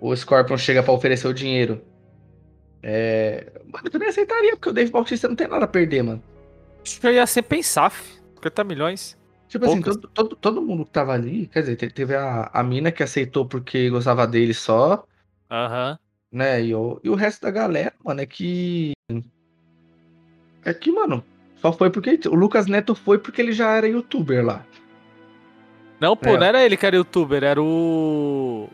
[0.00, 1.82] o Scorpion chega pra oferecer o dinheiro.
[2.82, 3.52] É.
[3.70, 6.22] Mano, eu também aceitaria, porque o Dave Bautista não tem nada a perder, mano.
[6.82, 8.18] Acho que eu ia sem pensar, fi.
[8.36, 9.17] 50 milhões.
[9.48, 9.96] Tipo assim, Poucas.
[9.96, 13.02] todo, todo, todo mundo que tava ali, quer dizer, te- teve a, a mina que
[13.02, 15.04] aceitou porque gostava dele só,
[15.50, 15.98] Aham.
[16.30, 16.62] né?
[16.62, 18.92] E o, e o resto da galera, mano, é que.
[20.64, 21.24] É que, mano,
[21.56, 22.20] só foi porque.
[22.28, 24.64] O Lucas Neto foi porque ele já era youtuber lá.
[25.98, 26.36] Não, pô, É.
[26.38, 28.68] não era ele que era youtuber, era o.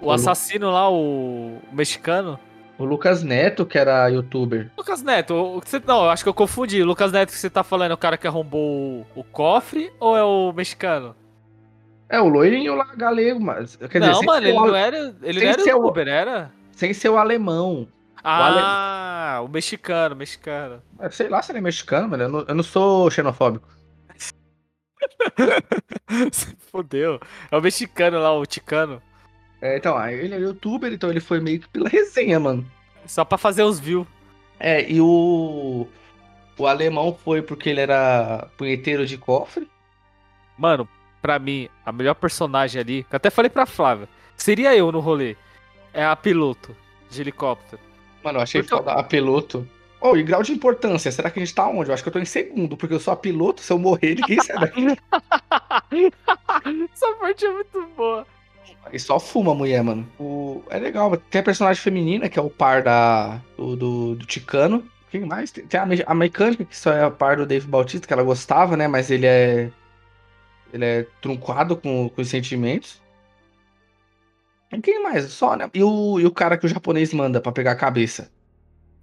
[0.00, 2.38] O Lu- assassino lá, o, o mexicano.
[2.78, 4.70] O Lucas Neto, que era youtuber.
[4.78, 6.80] Lucas Neto, você, não, eu acho que eu confundi.
[6.80, 8.60] O Lucas Neto que você tá falando é o cara que arrombou
[9.14, 11.14] o, o cofre ou é o mexicano?
[12.08, 13.74] É, o loirinho lá, galego, mas.
[13.76, 15.78] Quer dizer, não, sem mano, ele o ale- não era, ele não era ser o-
[15.78, 16.52] youtuber, era?
[16.72, 17.88] Sem ser o alemão.
[18.22, 20.80] Ah, o mexicano, o mexicano.
[21.00, 22.22] É, Sei lá se ele é mexicano, mano.
[22.22, 23.68] Eu não, eu não sou xenofóbico.
[26.70, 27.20] Fodeu.
[27.50, 29.02] É o mexicano lá, o ticano.
[29.60, 32.64] É, então, ele é youtuber, então ele foi meio que pela resenha, mano.
[33.06, 34.06] Só pra fazer os views.
[34.60, 35.86] É, e o.
[36.56, 39.68] O alemão foi porque ele era punheteiro de cofre.
[40.56, 40.88] Mano,
[41.22, 44.98] pra mim, a melhor personagem ali, que eu até falei pra Flávia, seria eu no
[44.98, 45.36] rolê.
[45.94, 46.74] É a piloto
[47.08, 47.80] de helicóptero.
[48.24, 49.66] Mano, eu achei Porque eu- foda a piloto.
[50.00, 51.90] Oh, e grau de importância, será que a gente tá onde?
[51.90, 54.14] Eu acho que eu tô em segundo, porque eu sou a piloto, se eu morrer,
[54.16, 54.86] ninguém sai daqui.
[56.92, 58.26] Essa parte é muito boa.
[58.92, 60.08] E só fuma a mulher, mano.
[60.18, 60.62] O...
[60.70, 63.40] É legal, tem a personagem feminina, que é o par da...
[63.56, 64.88] do, do, do Ticano.
[65.10, 65.50] Quem mais?
[65.50, 68.76] Tem a, a mecânica, que só é a par do Dave Bautista, que ela gostava,
[68.76, 68.86] né?
[68.86, 69.70] Mas ele é.
[70.72, 73.00] Ele é truncado com, com os sentimentos.
[74.70, 75.24] E quem mais?
[75.32, 75.70] Só, né?
[75.72, 78.30] E o, e o cara que o japonês manda pra pegar a cabeça.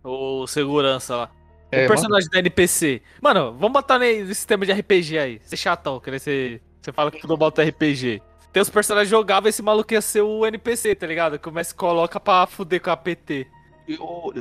[0.04, 1.32] O segurança lá.
[1.72, 3.02] É, o personagem da NPC.
[3.20, 5.42] Mano, vamos botar ne- nesse sistema de RPG aí.
[5.44, 8.22] Ser chatão, que você, você fala que tu não bota RPG.
[8.56, 11.38] Tem os personagens jogáveis, esse maluco ia ser o NPC, tá ligado?
[11.38, 13.46] Começa e coloca pra fuder com a PT.
[13.86, 14.32] E o,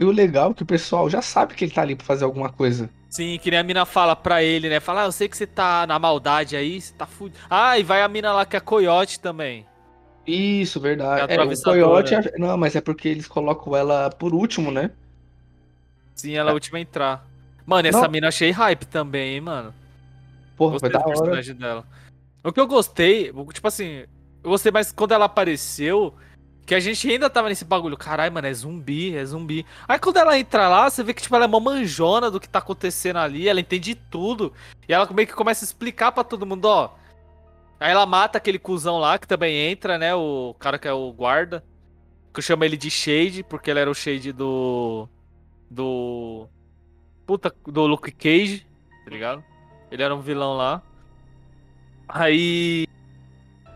[0.00, 2.24] e o legal é que o pessoal já sabe que ele tá ali pra fazer
[2.24, 2.90] alguma coisa.
[3.08, 4.80] Sim, que nem a mina fala pra ele, né?
[4.80, 7.38] Fala, ah, eu sei que você tá na maldade aí, você tá fudido.
[7.48, 9.64] Ah, e vai a mina lá que é Coyote também.
[10.26, 11.32] Isso, verdade.
[11.32, 11.62] É É, o.
[11.62, 12.14] Coyote.
[12.16, 14.90] é- Não, mas é porque eles colocam ela por último, né?
[16.16, 17.24] Sim, ela é a última a entrar.
[17.64, 18.10] Mano, essa Não.
[18.10, 19.72] mina achei hype também, hein, mano.
[20.56, 21.16] Porra, foi Gostei da do hora.
[21.20, 21.84] personagem dela.
[22.44, 24.04] O que eu gostei, tipo assim,
[24.42, 26.14] eu gostei mais quando ela apareceu,
[26.66, 29.66] que a gente ainda tava nesse bagulho, caralho, mano, é zumbi, é zumbi.
[29.86, 32.48] Aí quando ela entra lá, você vê que tipo, ela é uma manjona do que
[32.48, 34.52] tá acontecendo ali, ela entende tudo.
[34.88, 36.90] E ela meio que começa a explicar pra todo mundo, ó.
[37.78, 41.12] Aí ela mata aquele cuzão lá, que também entra, né, o cara que é o
[41.12, 41.64] guarda.
[42.32, 45.08] Que eu chamo ele de Shade, porque ele era o Shade do...
[45.70, 46.48] Do...
[47.26, 48.66] Puta, do Luke Cage,
[49.04, 49.44] tá ligado?
[49.90, 50.82] Ele era um vilão lá.
[52.08, 52.86] Aí.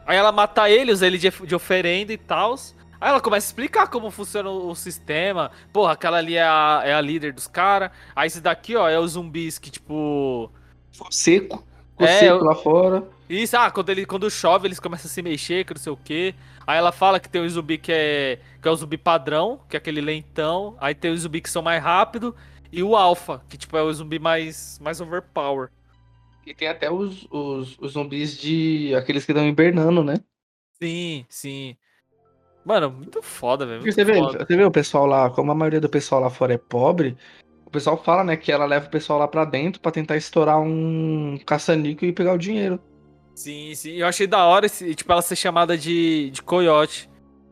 [0.06, 2.54] Aí ela mata ele, usa ele de, de oferenda e tal.
[3.00, 5.50] Aí ela começa a explicar como funciona o, o sistema.
[5.72, 7.90] Porra, aquela ali é a, é a líder dos caras.
[8.14, 10.50] Aí esse daqui, ó, é os zumbis que, tipo.
[11.10, 11.64] Seco.
[11.90, 13.04] Ficou É, seco lá fora.
[13.28, 15.96] Isso, ah, quando, ele, quando chove, eles começam a se mexer, que não sei o
[15.96, 16.34] quê.
[16.66, 18.38] Aí ela fala que tem o zumbi que é.
[18.60, 20.76] que é o zumbi padrão, que é aquele lentão.
[20.80, 22.34] Aí tem os zumbi que são mais rápido.
[22.72, 25.70] E o alfa, que tipo é o zumbi mais, mais overpower.
[26.46, 28.94] E tem até os, os, os zumbis de.
[28.94, 30.14] aqueles que estão hibernando, né?
[30.80, 31.76] Sim, sim.
[32.64, 33.82] Mano, muito foda, velho.
[33.82, 36.58] Você vê, você vê o pessoal lá, como a maioria do pessoal lá fora é
[36.58, 37.16] pobre,
[37.64, 40.60] o pessoal fala, né, que ela leva o pessoal lá pra dentro pra tentar estourar
[40.60, 42.80] um caça-níquel e pegar o dinheiro.
[43.34, 43.92] Sim, sim.
[43.92, 47.10] Eu achei da hora esse, tipo, ela ser chamada de, de coiote.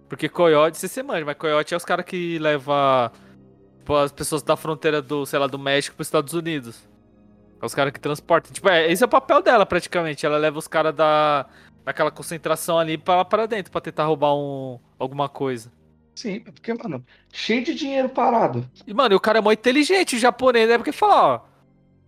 [0.08, 3.10] Porque coiote, você se manja, mas coiote é os caras que levam
[3.78, 6.88] tipo, as pessoas da fronteira do, sei lá, do México pros Estados Unidos.
[7.60, 8.52] É os caras que transportam.
[8.52, 10.24] Tipo, é, esse é o papel dela praticamente.
[10.26, 11.46] Ela leva os caras da
[11.84, 15.70] daquela concentração ali pra, pra dentro, pra tentar roubar um, alguma coisa.
[16.14, 18.68] Sim, porque, mano, cheio de dinheiro parado.
[18.86, 20.78] E, mano, e o cara é mó inteligente, o japonês, né?
[20.78, 21.40] Porque fala, ó,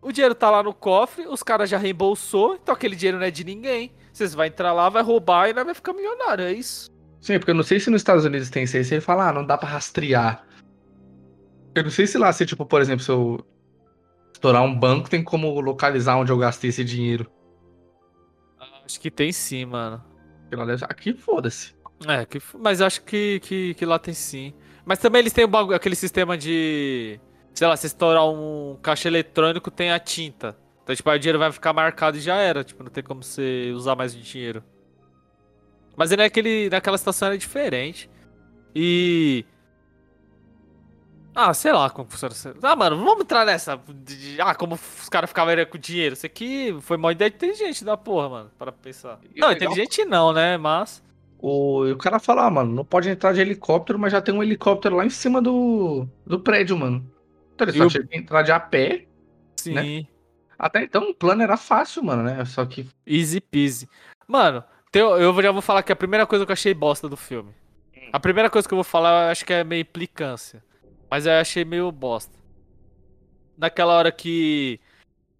[0.00, 3.30] o dinheiro tá lá no cofre, os caras já reembolsou, então aquele dinheiro não é
[3.30, 3.92] de ninguém.
[4.12, 6.88] Vocês vão entrar lá, vai roubar e nós vai ficar milionário, é isso.
[7.20, 9.28] Sim, porque eu não sei se nos Estados Unidos tem isso aí, se ele fala,
[9.28, 10.44] ah, não dá pra rastrear.
[11.74, 13.44] Eu não sei se lá, se, tipo, por exemplo, se eu
[14.36, 17.30] estourar um banco, tem como localizar onde eu gastei esse dinheiro.
[18.84, 20.02] Acho que tem sim, mano.
[20.88, 21.74] Aqui, foda-se.
[22.06, 24.52] É, que, mas acho que, que, que lá tem sim.
[24.84, 27.18] Mas também eles têm o bagulho- aquele sistema de.
[27.54, 30.56] Sei lá, se estourar um caixa eletrônico, tem a tinta.
[30.82, 32.62] Então, tipo, o dinheiro vai ficar marcado e já era.
[32.62, 34.62] Tipo, não tem como você usar mais o dinheiro.
[35.96, 38.08] Mas aí naquele, naquela situação era diferente.
[38.74, 39.44] E.
[41.38, 42.56] Ah, sei lá como funciona.
[42.62, 43.78] Ah, mano, vamos entrar nessa.
[43.94, 46.14] de- Ah, como os caras ficavam aí com dinheiro.
[46.14, 48.50] Isso aqui foi uma ideia inteligente da porra, mano.
[48.58, 49.20] Para pensar.
[49.34, 50.56] E Não, legal- inteligente não, né?
[50.56, 51.02] Mas.
[51.38, 54.34] O, e o cara fala, ah, mano, não pode entrar de helicóptero, mas já tem
[54.34, 57.04] um helicóptero lá em cima do, do prédio, mano.
[57.54, 59.04] Então ele E só o- tinha que entrar de a pé.
[59.56, 59.74] Sim.
[59.74, 60.06] Né?
[60.58, 62.42] Até então o plano era fácil, mano, né?
[62.46, 62.88] Só que.
[63.06, 63.86] Easy peasy.
[64.26, 67.16] Mano, tem- eu já vou falar que a primeira coisa que eu achei bosta do
[67.16, 67.50] filme.
[68.10, 70.64] A primeira coisa que eu vou falar, eu acho que é meio implicância.
[71.10, 72.36] Mas eu achei meio bosta.
[73.56, 74.80] Naquela hora que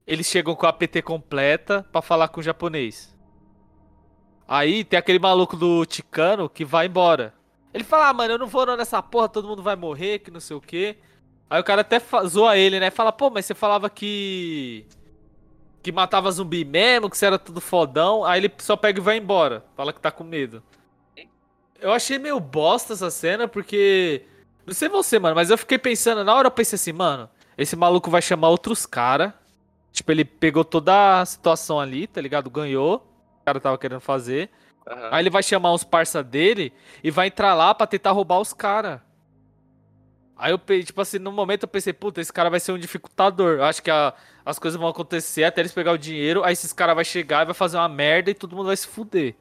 [0.07, 3.15] eles chegam com a PT completa pra falar com o japonês.
[4.49, 7.35] Aí tem aquele maluco do Ticano que vai embora.
[7.75, 10.31] Ele fala, ah, mano, eu não vou não nessa porra, todo mundo vai morrer, que
[10.31, 10.97] não sei o quê.
[11.51, 12.91] Aí o cara até zoa ele, né?
[12.91, 14.87] Fala, pô, mas você falava que
[15.87, 18.25] que matava zumbi mesmo, que você era tudo fodão.
[18.25, 19.65] Aí ele só pega e vai embora.
[19.77, 20.61] Fala que tá com medo.
[21.79, 24.25] Eu achei meio bosta essa cena, porque.
[24.67, 27.77] Não sei você, mano, mas eu fiquei pensando, na hora eu pensei assim, mano, esse
[27.77, 29.35] maluco vai chamar outros cara.
[29.93, 32.51] Tipo, ele pegou toda a situação ali, tá ligado?
[32.51, 32.97] Ganhou.
[33.41, 34.51] O cara tava querendo fazer.
[35.11, 38.53] Aí ele vai chamar uns parça dele e vai entrar lá pra tentar roubar os
[38.53, 39.03] cara.
[40.37, 43.57] Aí eu, tipo assim, no momento eu pensei, puta, esse cara vai ser um dificultador.
[43.59, 44.13] Eu acho que a-
[44.45, 47.47] as coisas vão acontecer até eles pegar o dinheiro, aí esses caras vai chegar e
[47.47, 49.35] vai fazer uma merda e todo mundo vai se fuder.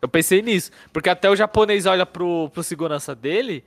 [0.00, 0.70] Eu pensei nisso.
[0.92, 3.64] Porque até o japonês olha pro, pro segurança dele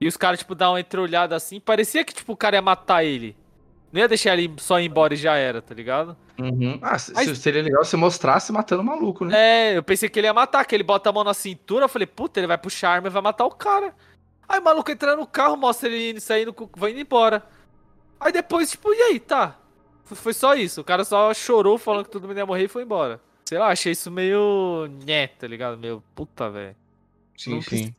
[0.00, 1.60] e os caras, tipo, dão uma entreolhada assim.
[1.60, 3.36] Parecia que, tipo, o cara ia matar ele.
[3.92, 6.16] Não ia deixar ele só ir embora e já era, tá ligado?
[6.38, 6.78] Uhum.
[6.82, 9.34] Ah, seria legal se mostrasse matando o maluco, né?
[9.72, 11.88] É, eu pensei que ele ia matar, que ele bota a mão na cintura, eu
[11.88, 13.94] falei, puta, ele vai puxar a arma e vai matar o cara.
[14.46, 17.42] Aí o maluco entra no carro, mostra ele indo, saindo, vai indo embora.
[18.20, 19.58] Aí depois, tipo, e aí, tá?
[20.04, 22.82] Foi só isso, o cara só chorou falando que todo mundo ia morrer e foi
[22.82, 23.20] embora.
[23.44, 24.86] Sei lá, achei isso meio...
[25.06, 25.78] Nhé, tá ligado?
[25.78, 26.76] Meio, puta, velho.
[27.36, 27.94] Sim, não sim.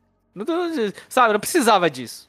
[0.46, 2.28] Não, não- sabe, não precisava disso.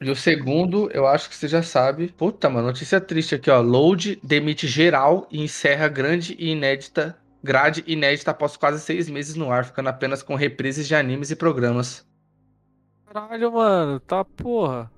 [0.00, 2.08] E o segundo, eu acho que você já sabe.
[2.08, 3.60] Puta, mano, notícia triste aqui, ó.
[3.60, 9.52] Load demite geral e encerra grande e inédita grade inédita após quase seis meses no
[9.52, 12.04] ar, ficando apenas com reprises de animes e programas.
[13.06, 14.90] Caralho, mano, tá porra.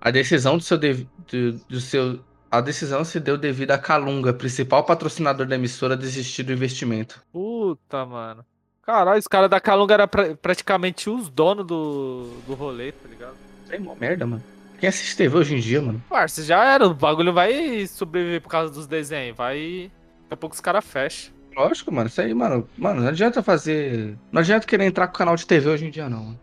[0.00, 4.34] A decisão do seu, dev- do, do seu a decisão se deu devido a Calunga,
[4.34, 7.22] principal patrocinador da emissora, desistir do investimento.
[7.32, 8.44] Puta, mano.
[8.84, 13.34] Caralho, os caras da Calunga eram pra- praticamente os donos do, do rolê, tá ligado?
[13.70, 14.42] É mó merda, mano.
[14.80, 16.02] Quem assiste TV hoje em dia, mano?
[16.08, 16.86] Parça, já era.
[16.88, 19.36] O bagulho vai sobreviver por causa dos desenhos.
[19.36, 19.90] Vai.
[20.22, 21.32] Daqui a pouco os caras fecham.
[21.56, 22.08] Lógico, mano.
[22.08, 22.68] Isso aí, mano.
[22.76, 24.18] Mano, não adianta fazer.
[24.32, 26.24] Não adianta querer entrar com o canal de TV hoje em dia, não.
[26.24, 26.40] Mano.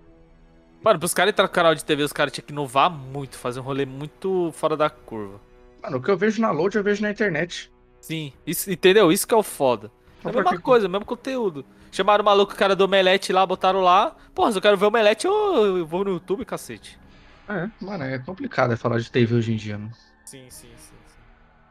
[0.81, 3.59] Mano, pros caras entrar no canal de TV, os caras tinham que inovar muito, fazer
[3.59, 5.41] um rolê muito fora da curva.
[5.83, 7.69] Mano, o que eu vejo na load, eu vejo na internet.
[7.99, 9.11] Sim, isso, entendeu?
[9.11, 9.91] Isso que é o foda.
[10.23, 11.65] É a mesma coisa, o mesmo conteúdo.
[11.91, 14.15] Chamaram o maluco, o cara do Omelete lá, botaram lá.
[14.33, 16.99] Porra, se eu quero ver o Omelete, eu, eu vou no YouTube, cacete.
[17.47, 19.91] É, mano, é complicado é falar de TV hoje em dia, mano.
[20.23, 21.19] Sim, sim, sim, sim.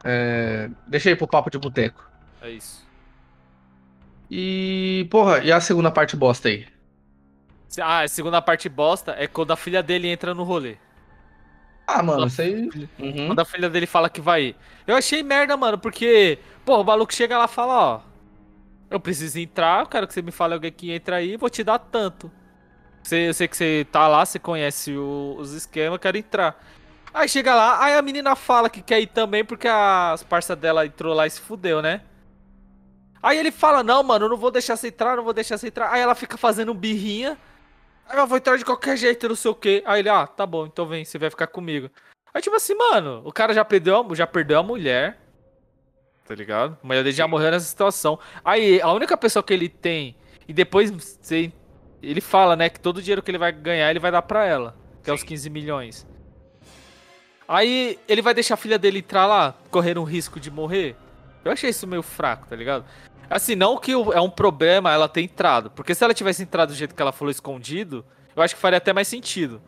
[0.03, 0.69] É...
[0.87, 2.09] Deixa aí pro papo de boteco.
[2.41, 2.85] É isso.
[4.29, 6.67] E, porra, e a segunda parte bosta aí?
[7.81, 10.77] Ah, a segunda parte bosta é quando a filha dele entra no rolê.
[11.87, 12.69] Ah, mano, isso aí.
[12.99, 13.27] Uhum.
[13.27, 14.55] Quando a filha dele fala que vai ir.
[14.85, 18.08] Eu achei merda, mano, porque, pô, o maluco chega lá e fala, ó.
[18.89, 21.63] Eu preciso entrar, eu quero que você me fale alguém que entra aí, vou te
[21.63, 22.31] dar tanto.
[23.03, 26.61] Você, eu sei que você tá lá, você conhece o- os esquemas, eu quero entrar.
[27.13, 30.85] Aí chega lá, aí a menina fala que quer ir também porque as parças dela
[30.85, 32.01] entrou lá e se fudeu, né?
[33.21, 35.67] Aí ele fala, não, mano, eu não vou deixar você entrar, não vou deixar você
[35.67, 35.91] entrar.
[35.91, 37.37] Aí ela fica fazendo birrinha.
[38.07, 39.83] Aí eu vou entrar de qualquer jeito, não sei o quê.
[39.85, 41.89] Aí ele, ah, tá bom, então vem, você vai ficar comigo.
[42.33, 45.19] Aí tipo assim, mano, o cara já perdeu já perdeu a mulher.
[46.29, 46.77] Tá ligado?
[46.83, 48.19] A mulher dele já morreu nessa situação.
[48.45, 50.15] Aí a única pessoa que ele tem.
[50.47, 51.51] E depois você,
[52.03, 54.45] ele fala, né, que todo o dinheiro que ele vai ganhar ele vai dar pra
[54.45, 54.77] ela.
[55.03, 56.05] Que é os 15 milhões.
[57.47, 60.95] Aí ele vai deixar a filha dele entrar lá, correr um risco de morrer.
[61.43, 62.85] Eu achei isso meio fraco, tá ligado?
[63.27, 65.71] Assim, não que é um problema ela ter entrado.
[65.71, 68.05] Porque se ela tivesse entrado do jeito que ela falou escondido,
[68.35, 69.59] eu acho que faria até mais sentido.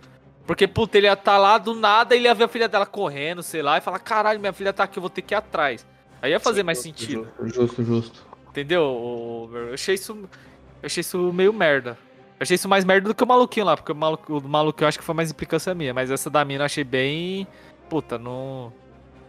[0.46, 2.86] Porque, puta, ele ia estar lá do nada e ele ia ver a filha dela
[2.86, 5.38] correndo, sei lá, e falar, caralho, minha filha tá aqui, eu vou ter que ir
[5.38, 5.90] atrás.
[6.22, 7.28] Aí ia fazer mais sentido.
[7.42, 8.28] Justo, justo, justo.
[8.50, 9.50] Entendeu?
[9.54, 10.14] Eu achei isso.
[10.14, 11.98] Eu achei isso meio merda.
[12.40, 14.86] Eu achei isso mais merda do que o maluquinho lá, porque o maluco, o maluquinho
[14.86, 17.48] eu acho que foi mais implicância minha, mas essa da mina eu achei bem.
[17.90, 18.74] Puta, não.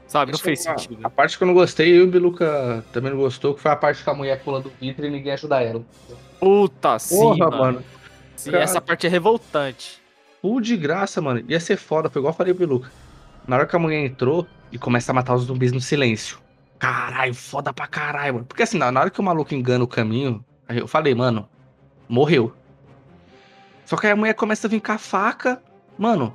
[0.07, 1.01] Sabe, não fez é sentido.
[1.03, 3.71] A parte que eu não gostei, eu e o Biluca também não gostou, que foi
[3.71, 5.83] a parte que a mulher pula do vidro e ninguém ajuda ela.
[6.39, 7.59] Puta, sim, Porra, mano.
[7.59, 7.85] mano.
[8.37, 8.63] Sim, cara.
[8.63, 10.03] essa parte é revoltante.
[10.43, 11.43] Full de graça, mano.
[11.49, 12.93] Ia ser foda, foi igual eu falei pro Biluca.
[13.47, 16.42] Na hora que a mulher entrou e começa a matar os zumbis no silêncio.
[16.83, 18.45] Caralho, foda pra caralho, mano.
[18.45, 21.49] Porque assim, na hora que o maluco engana o caminho, eu falei, mano,
[22.09, 22.53] morreu.
[23.87, 25.63] Só que aí a mulher começa a vir com a faca,
[25.97, 26.35] mano,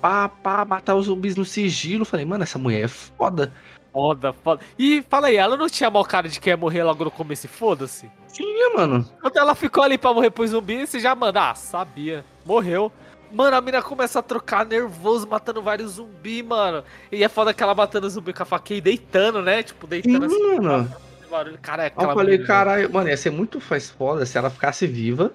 [0.00, 2.02] pá, pá, matar os zumbis no sigilo.
[2.02, 3.52] Eu Falei, mano, essa mulher é foda.
[3.92, 4.62] Foda, foda.
[4.78, 7.48] E fala aí, ela não tinha mal cara de que ia morrer logo no começo
[7.48, 8.08] foda-se?
[8.32, 9.04] Tinha, mano.
[9.20, 12.24] Quando ela ficou ali pra morrer pro zumbi, você já manda, ah, sabia.
[12.46, 12.92] Morreu.
[13.30, 16.82] Mano, a mina começa a trocar nervoso, matando vários zumbis, mano.
[17.12, 19.62] E é foda que ela matando zumbi com a faquinha e deitando, né?
[19.62, 20.58] Tipo, Sim, deitando assim.
[20.60, 20.94] mano.
[21.30, 21.58] barulho.
[21.60, 24.86] Cara, é aquela eu falei, caralho, mano, ia ser muito mais foda se ela ficasse
[24.86, 25.32] viva,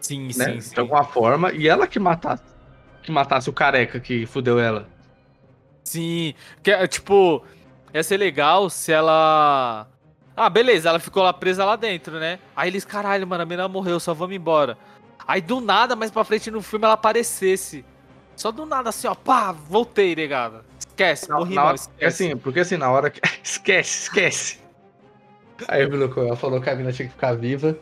[0.00, 0.52] Sim, né?
[0.54, 0.74] sim, sim.
[0.74, 2.42] De alguma forma, e ela que matasse.
[3.02, 4.86] Que matasse o careca que fudeu ela.
[5.84, 6.34] Sim.
[6.62, 7.42] Que, é, tipo,
[7.94, 9.86] ia ser legal se ela.
[10.36, 12.38] Ah, beleza, ela ficou lá presa lá dentro, né?
[12.54, 14.76] Aí eles, caralho, mano, a menina morreu, só vamos embora.
[15.28, 17.84] Aí do nada, mais pra frente no filme, ela aparecesse.
[18.34, 20.64] Só do nada, assim, ó, pá, voltei, negada.
[20.78, 22.02] Esquece, morri não, esquece.
[22.02, 23.20] é assim, porque assim, na hora que.
[23.44, 24.58] esquece, esquece.
[25.68, 27.78] Aí o ela falou que a mina tinha que ficar viva.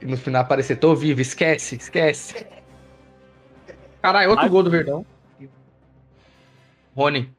[0.00, 2.46] E no final aparecer, tô viva, esquece, esquece.
[4.02, 4.50] Caralho, outro Ai.
[4.50, 5.06] gol do Verdão.
[6.94, 7.34] Rony.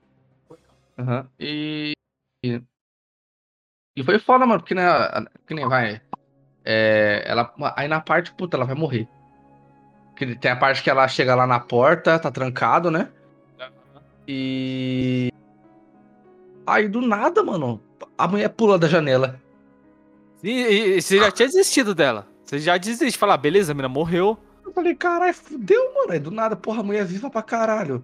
[0.98, 1.30] Aham.
[1.40, 1.94] E.
[2.44, 2.62] e-
[3.96, 4.84] E foi foda, mano, porque né,
[5.46, 6.02] que nem vai.
[6.64, 9.08] É, ela, aí na parte, puta, ela vai morrer.
[10.16, 13.10] Que Tem a parte que ela chega lá na porta, tá trancado, né?
[14.28, 15.30] E.
[16.66, 17.80] Aí do nada, mano,
[18.18, 19.40] a mulher pula da janela.
[20.44, 22.28] E, e- e você já tinha desistido dela.
[22.44, 23.18] Você já desiste.
[23.18, 24.38] Fala, ah, beleza, a mina morreu.
[24.66, 26.12] Eu falei, caralho, fudeu, mano.
[26.12, 28.04] Aí do nada, porra, a mulher viva pra caralho.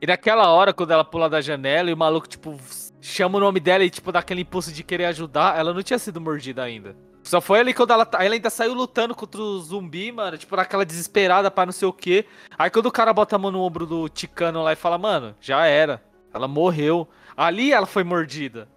[0.00, 2.56] E naquela hora, quando ela pula da janela e o maluco, tipo,
[3.00, 5.98] chama o nome dela e, tipo, dá aquele impulso de querer ajudar, ela não tinha
[5.98, 6.94] sido mordida ainda.
[7.24, 10.54] Só foi ali quando ela, tá- ela ainda saiu lutando contra o zumbi, mano, tipo,
[10.54, 12.26] naquela desesperada pra não sei o quê.
[12.58, 15.34] Aí quando o cara bota a mão no ombro do Ticano lá e fala, mano,
[15.40, 16.02] já era.
[16.32, 17.08] Ela morreu.
[17.36, 18.68] Ali ela foi mordida.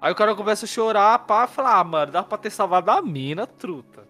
[0.00, 3.02] Aí o cara começa a chorar, pá, fala, ah, mano, dá pra ter salvado a
[3.02, 4.04] mina, truta.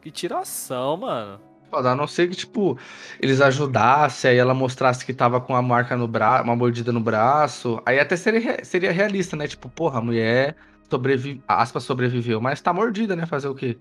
[0.00, 1.40] Que tiração, mano.
[1.72, 2.78] A não ser que, tipo,
[3.20, 7.00] eles ajudassem, aí ela mostrasse que tava com a marca no braço, uma mordida no
[7.00, 7.80] braço.
[7.86, 9.46] Aí até seria, seria realista, né?
[9.46, 10.56] Tipo, porra, a mulher
[10.90, 11.42] sobrevi...
[11.46, 13.24] aspas, sobreviveu, mas tá mordida, né?
[13.26, 13.78] Fazer o quê?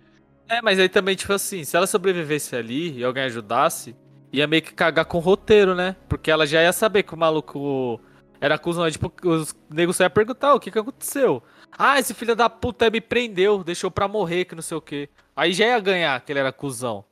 [0.47, 3.95] É, mas aí também, tipo assim, se ela sobrevivesse ali e alguém ajudasse,
[4.31, 5.95] ia meio que cagar com o roteiro, né?
[6.07, 7.99] Porque ela já ia saber que o maluco
[8.39, 8.83] era cuzão.
[8.83, 11.43] aí, Tipo, os negros só iam perguntar o que que aconteceu.
[11.77, 15.09] Ah, esse filho da puta me prendeu, deixou pra morrer, que não sei o quê.
[15.35, 17.05] Aí já ia ganhar que ele era cuzão.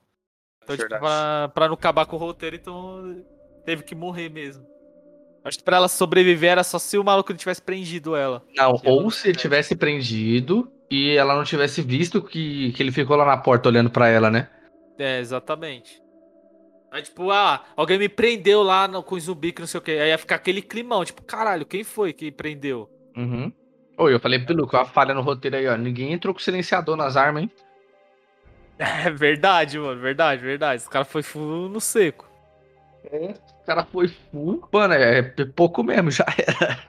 [0.64, 3.24] Então, tipo, pra, pra não acabar com o roteiro, então
[3.66, 4.66] teve que morrer mesmo.
[5.48, 8.44] Acho que pra ela sobreviver era só se o maluco não tivesse prendido ela.
[8.56, 12.92] Não, ou ela- se ele tivesse prendido e ela não tivesse visto que, que ele
[12.92, 14.50] ficou lá na porta olhando pra ela, né?
[14.98, 16.02] É, exatamente.
[16.92, 19.92] Aí, tipo, ah, alguém me prendeu lá no, com zumbi que não sei o que.
[19.92, 22.90] Aí ia ficar aquele climão, tipo, caralho, quem foi que prendeu?
[23.16, 23.52] Uhum.
[23.98, 25.76] Oi, eu falei pro Luke, ó, a falha no roteiro aí, ó.
[25.78, 27.52] Ninguém entrou com silenciador nas armas, hein?
[28.80, 30.82] É verdade, mano, verdade, verdade.
[30.82, 32.30] Esse cara foi full no seco.
[33.12, 34.68] O cara foi full.
[34.72, 36.80] Mano, é, é pouco mesmo, já era.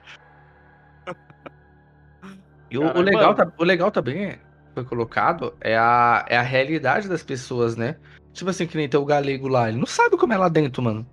[2.69, 4.39] E o, o legal, tá- o legal também é,
[4.73, 7.95] foi colocado é a, é a realidade das pessoas, né?
[8.33, 9.69] Tipo assim, que nem tem o galego lá.
[9.69, 11.05] Ele não sabe como é lá dentro, mano.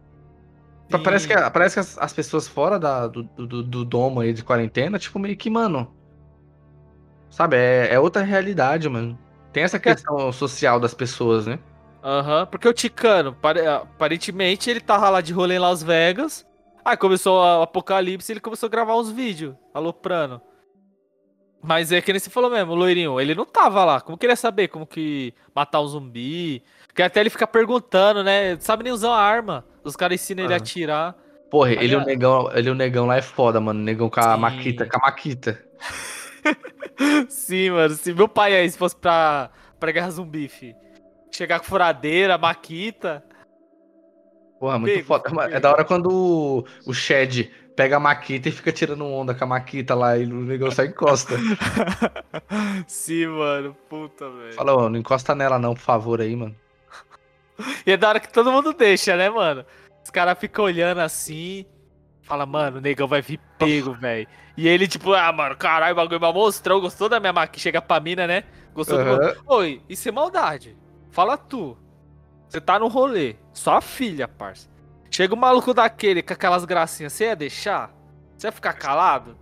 [0.90, 4.32] Pa- Parece que, parece que as, as pessoas fora da, do, do, do domo aí
[4.32, 5.92] de quarentena, tipo, meio que, mano.
[7.30, 9.18] Sabe, é, é outra realidade, mano.
[9.52, 11.58] Tem essa questão social das pessoas, né?
[12.06, 16.46] Aham, porque o Ticano, pare- aparentemente, ele tava lá de rolê em Las Vegas.
[16.84, 20.40] Aí começou o apocalipse e ele começou a gravar uns vídeos, aloprando.
[21.60, 24.00] Mas é que nem você falou mesmo, o loirinho, ele não tava lá.
[24.00, 26.62] Como queria saber como que matar um zumbi?
[26.86, 28.54] Porque até ele fica perguntando, né?
[28.54, 29.64] Não sabe nem usar uma arma.
[29.82, 30.62] Os caras ensinam ele a Aham.
[30.62, 31.16] atirar.
[31.50, 33.80] Porra, ele e o negão, ele o negão lá é foda, mano.
[33.80, 34.40] O negão com a Sim.
[34.40, 35.60] maquita, com a maquita.
[37.28, 37.94] Sim, mano.
[37.94, 39.50] Se meu pai aí, se fosse pra,
[39.80, 40.76] pra guerra zumbi, fi.
[41.36, 43.22] Chegar com furadeira, maquita.
[44.58, 45.28] Porra, muito Pego, foda.
[45.28, 45.60] Mano, É pego.
[45.60, 49.46] da hora quando o, o Shed pega a maquita e fica tirando onda com a
[49.46, 51.34] maquita lá e o negão só encosta.
[52.88, 53.76] Sim, mano.
[53.86, 54.54] Puta, velho.
[54.54, 56.56] Fala, ô, não encosta nela não, por favor, aí, mano.
[57.86, 59.62] E é da hora que todo mundo deixa, né, mano?
[60.02, 61.66] Os caras ficam olhando assim.
[62.22, 64.26] Fala, mano, o negão vai vir pego, velho.
[64.56, 67.62] E ele, tipo, ah, mano, caralho, o bagulho mal mostrou, gostou da minha maquita.
[67.62, 68.44] Chega pra mina, né?
[68.72, 69.10] Gostou do.
[69.10, 69.36] Aham.
[69.48, 70.74] Oi, isso é maldade.
[71.16, 71.74] Fala tu.
[72.46, 73.36] Você tá no rolê.
[73.54, 74.68] Só a filha, parça.
[75.10, 77.14] Chega o maluco daquele com aquelas gracinhas.
[77.14, 77.90] Você ia deixar?
[78.36, 79.34] Você ia ficar calado?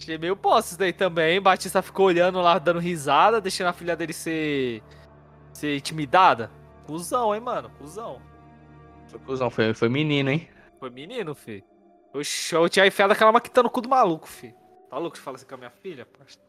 [0.00, 1.40] Achei meio bosta isso daí também.
[1.40, 4.80] Batista ficou olhando lá, dando risada, deixando a filha dele ser.
[5.52, 6.52] ser intimidada.
[6.86, 7.68] Cusão, hein, mano?
[7.70, 8.22] Cusão.
[9.08, 10.48] Foi, cuzão, foi, foi menino, hein?
[10.78, 11.64] Foi menino, fi.
[12.14, 14.54] Oxi, eu tinha enfiado aquela maquita no cu do maluco, fi.
[14.88, 16.45] Tá louco de falar assim com a minha filha, parça?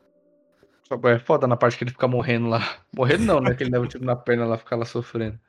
[1.06, 2.78] É foda na parte que ele fica morrendo lá.
[2.96, 3.54] Morrendo não, né?
[3.54, 5.40] Que ele leva um tiro na perna lá, fica lá sofrendo.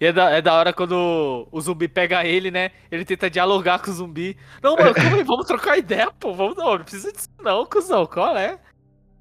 [0.00, 2.70] E é da, é da hora quando o zumbi pega ele, né?
[2.90, 4.36] Ele tenta dialogar com o zumbi.
[4.62, 4.94] Não, mano,
[5.24, 6.32] vamos trocar ideia, pô.
[6.34, 8.06] Vamos, não, não precisa disso não, cuzão.
[8.06, 8.58] Qual é?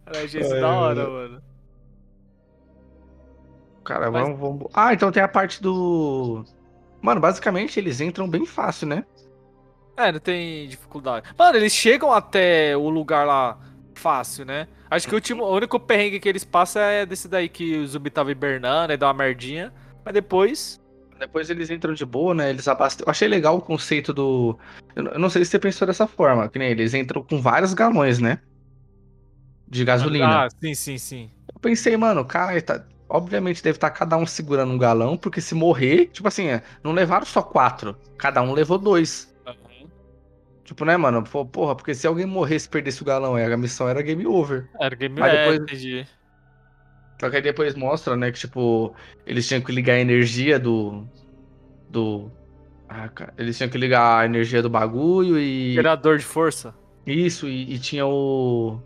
[0.05, 1.13] Achei isso Ai, da hora, mano.
[1.13, 1.43] mano.
[3.83, 4.67] Cara, Mas- vamos, vamos.
[4.73, 6.43] Ah, então tem a parte do.
[7.01, 9.05] Mano, basicamente eles entram bem fácil, né?
[9.97, 11.29] É, não tem dificuldade.
[11.37, 13.57] Mano, eles chegam até o lugar lá
[13.95, 14.67] fácil, né?
[14.89, 17.87] Acho que o, último, o único perrengue que eles passam é desse daí que o
[17.87, 19.73] zumbi tava hibernando, aí dá uma merdinha.
[20.03, 20.79] Mas depois.
[21.19, 22.49] Depois eles entram de boa, né?
[22.49, 23.05] Eles abastecem.
[23.07, 24.57] Eu achei legal o conceito do.
[24.95, 28.19] Eu não- sei se você pensou dessa forma, que nem eles entram com vários galões,
[28.19, 28.39] né?
[29.67, 30.45] De gasolina.
[30.45, 31.31] Ah, sim, sim, sim.
[31.53, 32.85] Eu pensei, mano, cara, tá...
[33.09, 36.91] obviamente deve estar cada um segurando um galão, porque se morrer, tipo assim, é, não
[36.91, 39.33] levaram só quatro, cada um levou dois.
[40.65, 41.23] Tipo, né, mano?
[41.23, 44.67] Porra, porque se alguém morresse e perdesse o galão, aí a missão era game over.
[44.81, 46.07] Era game Mas é, depois- entendi.
[47.21, 48.93] Só que aí depois mostra, né, que tipo,
[49.25, 51.07] eles tinham que ligar a energia do.
[51.89, 52.29] Do.
[52.89, 55.73] Ah, cara, eles tinham que ligar a energia do bagulho e.
[55.75, 56.73] Gerador de força.
[57.05, 58.81] Isso, e, e tinha o.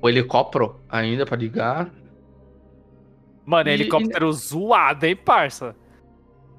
[0.00, 1.90] O helicóptero ainda pra ligar.
[3.44, 5.74] Mano, E- helicóptero zoado, hein, parça?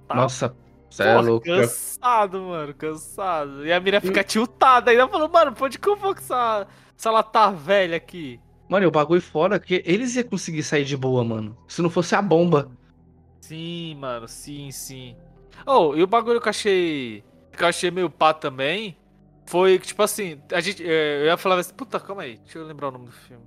[0.08, 0.56] Tá Nossa,
[0.96, 1.46] você é louco.
[1.46, 3.66] Cansado, mano, cansado.
[3.66, 6.68] E a mira fica tiltada ainda, falou, mano, pra onde que eu vou com essa,
[6.98, 8.40] essa lata velha aqui?
[8.70, 11.58] Mano, e o bagulho fora que eles iam conseguir sair de boa, mano.
[11.68, 12.72] Se não fosse a bomba.
[13.42, 15.16] Sim, mano, sim, sim.
[15.66, 17.24] Oh, e o bagulho que eu achei.
[17.56, 18.98] Que eu achei meio pá também.
[19.46, 20.84] Foi que, tipo assim, a gente.
[20.84, 23.44] eh, Eu ia falar assim, puta, calma aí, deixa eu lembrar o nome do filme.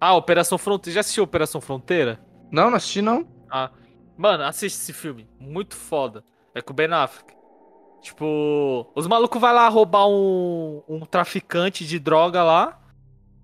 [0.00, 0.94] Ah, Operação Fronteira.
[0.94, 2.18] Já assistiu Operação Fronteira?
[2.50, 3.26] Não, não assisti não.
[4.16, 5.28] Mano, assiste esse filme.
[5.38, 6.24] Muito foda.
[6.54, 7.34] É com o Ben Affleck.
[8.00, 12.80] Tipo, os malucos vai lá roubar um, um traficante de droga lá.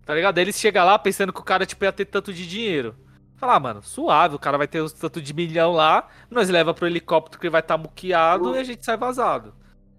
[0.04, 0.38] Tá ligado?
[0.38, 2.94] Aí eles chegam lá pensando que o cara, tipo, ia ter tanto de dinheiro.
[3.36, 6.72] Fala, ah, mano, suave, o cara vai ter os tanto de milhão lá, nós leva
[6.72, 9.54] pro helicóptero que vai estar tá muqueado e a gente sai vazado.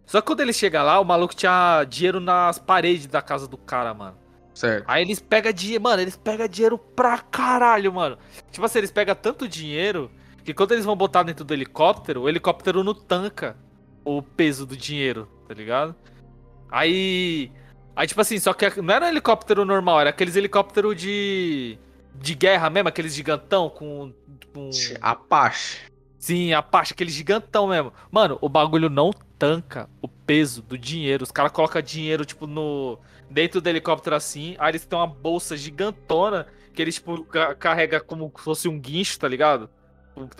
[0.05, 3.57] Só que quando ele chega lá, o maluco tinha dinheiro nas paredes da casa do
[3.57, 4.17] cara, mano.
[4.53, 4.85] Certo.
[4.87, 8.17] Aí eles pegam dinheiro, mano, eles pegam dinheiro pra caralho, mano.
[8.51, 10.09] Tipo assim, eles pegam tanto dinheiro
[10.45, 13.57] que quando eles vão botar dentro do helicóptero, o helicóptero não tanca
[14.05, 15.95] o peso do dinheiro, tá ligado?
[16.71, 17.51] Aí.
[17.95, 21.79] Aí, tipo assim, só que não era um helicóptero normal, era aqueles helicópteros de.
[22.13, 24.13] de guerra mesmo, aqueles gigantão com.
[24.53, 24.69] com...
[25.01, 25.79] Apache.
[26.19, 27.91] Sim, Apache, aquele gigantão mesmo.
[28.11, 31.23] Mano, o bagulho não tanca o peso do dinheiro.
[31.23, 32.99] Os caras colocam dinheiro, tipo, no
[33.31, 34.55] dentro do helicóptero assim.
[34.59, 37.25] Aí eles têm uma bolsa gigantona que eles, tipo,
[37.57, 39.69] carrega como se fosse um guincho, tá ligado?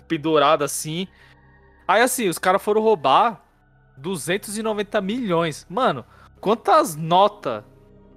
[0.08, 1.06] Pendurado assim.
[1.86, 3.44] Aí assim, os caras foram roubar
[3.96, 5.66] 290 milhões.
[5.68, 6.04] Mano,
[6.40, 7.62] quantas notas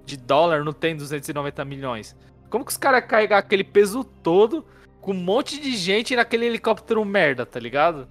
[0.04, 2.16] de dólar não tem 290 milhões?
[2.48, 4.66] Como que os caras carregar aquele peso todo
[5.00, 8.08] com um monte de gente naquele helicóptero merda, tá ligado?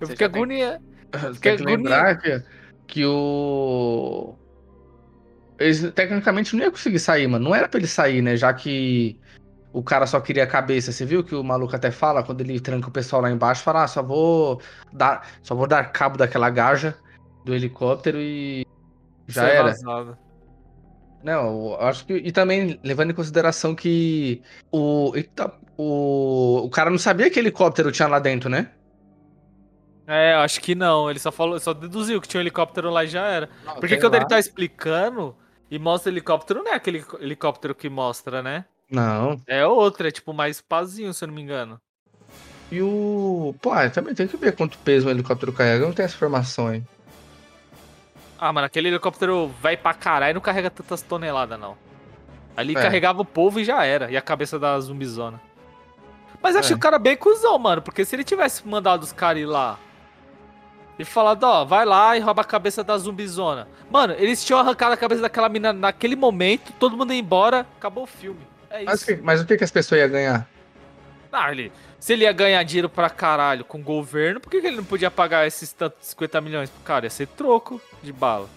[0.00, 0.80] Eu fiquei agonia.
[1.40, 2.42] Tem que lembrar que,
[2.86, 4.36] que o
[5.58, 7.46] eles tecnicamente não ia conseguir sair, mano.
[7.46, 8.36] Não era pra ele sair, né?
[8.36, 9.18] Já que
[9.72, 10.92] o cara só queria a cabeça.
[10.92, 13.84] Você viu que o maluco até fala, quando ele tranca o pessoal lá embaixo, fala,
[13.84, 14.60] ah, só vou
[14.92, 16.96] dar, só vou dar cabo daquela gaja
[17.44, 18.66] do helicóptero e
[19.26, 19.68] já Ser era.
[19.68, 20.18] Vazado.
[21.22, 22.14] Não, acho que.
[22.14, 24.40] E também levando em consideração que
[24.70, 25.12] o,
[25.76, 28.70] o, o cara não sabia que helicóptero tinha lá dentro, né?
[30.06, 31.10] É, acho que não.
[31.10, 33.50] Ele só falou, só deduziu que tinha um helicóptero lá e já era.
[33.64, 34.20] Não, Porque quando lá.
[34.20, 35.36] ele tá explicando,
[35.70, 38.64] e mostra o helicóptero, não é aquele helicóptero que mostra, né?
[38.90, 39.40] Não.
[39.46, 41.80] É outro, é tipo mais pazinho, se eu não me engano.
[42.70, 43.54] E o.
[43.60, 46.82] Pô, também tem que ver quanto peso um helicóptero carrega, não tem essa informação aí.
[48.38, 51.76] Ah, mano, aquele helicóptero vai pra caralho e não carrega tantas toneladas, não.
[52.56, 52.80] Ali é.
[52.80, 54.10] carregava o povo e já era.
[54.10, 55.40] E a cabeça da zumbizona.
[56.42, 56.64] Mas eu é.
[56.64, 57.82] achei o cara bem cuzão, mano.
[57.82, 59.78] Porque se ele tivesse mandado os caras ir lá
[60.98, 63.68] e falado, ó, vai lá e rouba a cabeça da zumbizona.
[63.90, 68.04] Mano, eles tinham arrancado a cabeça daquela mina naquele momento, todo mundo ia embora, acabou
[68.04, 68.40] o filme.
[68.70, 69.06] É isso.
[69.10, 70.48] Mas, mas o que, que as pessoas iam ganhar?
[71.32, 74.66] Ah, ele, se ele ia ganhar dinheiro pra caralho com o governo, por que, que
[74.66, 77.06] ele não podia pagar esses tantos 50 milhões pro cara?
[77.06, 78.48] Ia ser troco de bala.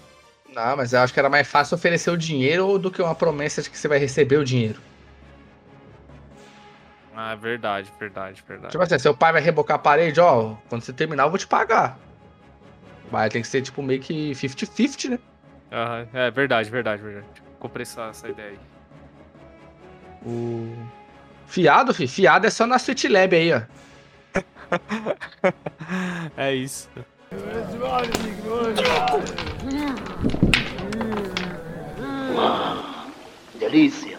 [0.54, 3.62] Não, mas eu acho que era mais fácil oferecer o dinheiro do que uma promessa
[3.62, 4.80] de que você vai receber o dinheiro.
[7.16, 8.72] Ah, verdade, verdade, verdade.
[8.72, 11.48] Tipo assim, seu pai vai rebocar a parede, ó, quando você terminar eu vou te
[11.48, 11.98] pagar.
[13.12, 15.20] Mas tem que ser tipo meio que 50-50, né?
[15.72, 17.28] Aham, é verdade, verdade, verdade.
[17.60, 18.60] Comprei essa, essa ideia aí.
[20.26, 20.74] O...
[21.48, 22.08] Fiado, fi.
[22.08, 23.62] Fiado é só na Sweet Lab aí, ó.
[26.38, 26.90] é isso.
[33.60, 34.18] Delícia.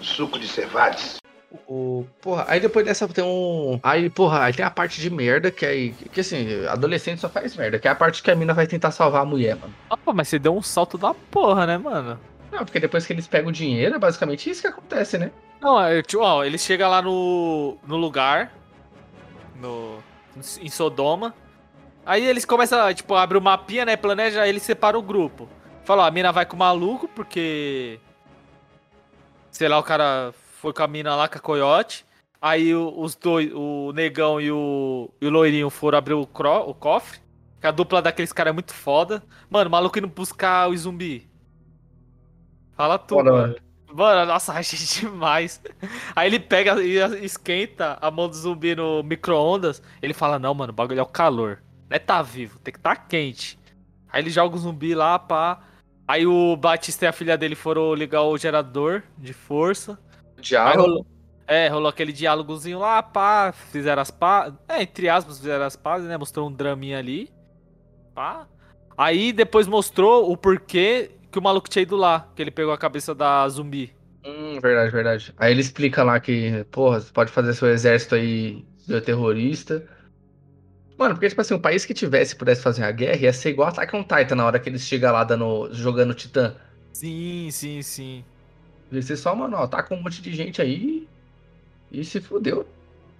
[0.00, 1.20] Suco de cevades.
[1.66, 3.80] O, porra, aí depois dessa tem um.
[3.82, 5.92] Aí, porra, aí tem a parte de merda, que aí.
[6.12, 8.92] Que assim, adolescente só faz merda, que é a parte que a mina vai tentar
[8.92, 9.74] salvar a mulher, mano.
[10.04, 12.18] Pô, mas você deu um salto da porra, né, mano?
[12.50, 15.30] Não, porque depois que eles pegam o dinheiro, é basicamente isso que acontece, né?
[15.60, 18.52] Não, é, tipo, ó, ele chega lá no, no lugar,
[19.56, 19.98] no,
[20.60, 21.34] em Sodoma,
[22.04, 25.48] aí eles começam, tipo, abre o mapinha, né, planeja, aí ele separa o grupo.
[25.84, 28.00] Fala, ó, a mina vai com o maluco, porque...
[29.50, 32.04] Sei lá, o cara foi com a mina lá, com a coiote.
[32.40, 36.74] Aí os dois, o negão e o, e o loirinho foram abrir o, cro, o
[36.74, 37.20] cofre.
[37.60, 39.22] Que a dupla daqueles caras é muito foda.
[39.50, 41.29] Mano, o maluco indo buscar o zumbi.
[42.76, 43.56] Fala tudo, foda, mano.
[43.92, 45.60] Mano, nossa, achei demais.
[46.14, 49.82] Aí ele pega e esquenta a mão do zumbi no micro-ondas.
[50.00, 51.62] Ele fala: Não, mano, o bagulho é o calor.
[51.88, 53.58] Não é tá vivo, tem que tá quente.
[54.12, 55.60] Aí ele joga o zumbi lá, pá.
[56.06, 59.98] Aí o Batista e a filha dele foram ligar o gerador de força.
[60.40, 60.82] Diálogo.
[60.82, 61.06] Rolou,
[61.46, 64.58] é, rolou aquele diálogozinho lá, pá, fizeram as pazes.
[64.68, 66.16] É, entre aspas, fizeram as pazes, né?
[66.16, 67.32] Mostrou um draminha ali.
[68.14, 68.46] Pá.
[68.96, 72.78] Aí depois mostrou o porquê que o maluco tinha ido lá, que ele pegou a
[72.78, 73.92] cabeça da zumbi.
[74.24, 75.34] Hum, verdade, verdade.
[75.38, 78.64] Aí ele explica lá que, porra, você pode fazer seu exército aí
[79.04, 79.86] terrorista.
[80.98, 83.68] Mano, porque, tipo assim, um país que tivesse, pudesse fazer a guerra, ia ser igual
[83.68, 86.54] Attack on Titan na hora que eles chegam lá dando, jogando Titã.
[86.92, 88.24] Sim, sim, sim.
[88.92, 91.08] Ia ser só, mano, ó, tá com um monte de gente aí
[91.90, 92.66] e se fudeu.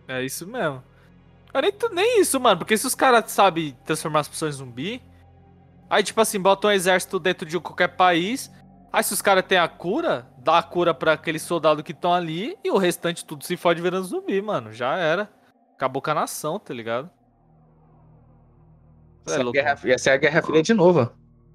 [0.06, 0.82] É isso mesmo.
[1.54, 5.02] Nem, nem isso, mano, porque se os caras sabem transformar as pessoas em zumbi,
[5.90, 8.50] aí, tipo assim, botam um exército dentro de qualquer país,
[8.92, 12.14] aí se os caras têm a cura, dá a cura para aqueles soldados que estão
[12.14, 14.72] ali e o restante tudo se fode virando zumbi, mano.
[14.72, 15.28] Já era.
[15.74, 17.10] Acabou com a nação, tá ligado?
[19.26, 21.10] É essa, é guerra, ia ser a Guerra Fria de novo.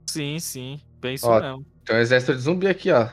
[0.10, 0.82] Sim, sim.
[1.00, 1.66] Bem isso ó, mesmo.
[1.86, 3.10] Tem um exército de zumbi aqui, ó.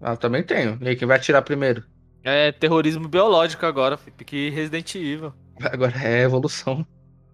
[0.00, 0.78] Ah, também tenho.
[0.80, 1.84] E aí, quem vai atirar primeiro?
[2.22, 5.32] É terrorismo biológico agora, fi, pique Resident Evil.
[5.60, 6.86] Agora é evolução.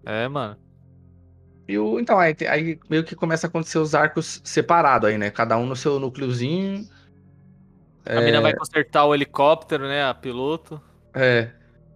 [0.05, 0.57] É, mano.
[1.67, 5.29] E o, então, aí, aí meio que começa a acontecer os arcos separados aí, né?
[5.29, 6.87] Cada um no seu núcleozinho.
[8.05, 10.03] A mina vai consertar o helicóptero, né?
[10.03, 10.81] A piloto.
[11.13, 11.49] É.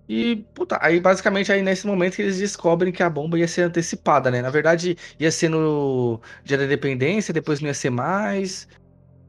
[0.09, 3.61] E, puta, aí basicamente aí nesse momento que eles descobrem que a bomba ia ser
[3.61, 4.41] antecipada, né?
[4.41, 8.67] Na verdade, ia ser no dia da independência, depois não ia ser mais.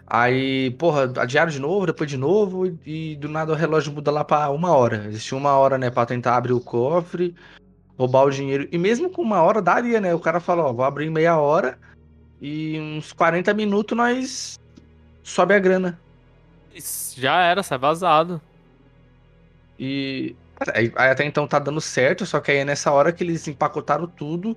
[0.04, 4.10] Aí, porra, adiaram de novo, depois de novo, e, e do nada o relógio muda
[4.10, 5.06] lá pra uma hora.
[5.06, 7.34] Existia uma hora, né, pra tentar abrir o cofre,
[8.02, 8.68] roubar o dinheiro.
[8.72, 10.12] E mesmo com uma hora daria, né?
[10.12, 11.78] O cara fala, ó, vou abrir meia hora
[12.40, 14.60] e uns 40 minutos nós
[15.22, 16.00] sobe a grana.
[16.74, 18.40] Isso, Já era, sai vazado.
[19.78, 20.34] E
[20.74, 24.06] aí, até então tá dando certo, só que aí é nessa hora que eles empacotaram
[24.06, 24.56] tudo.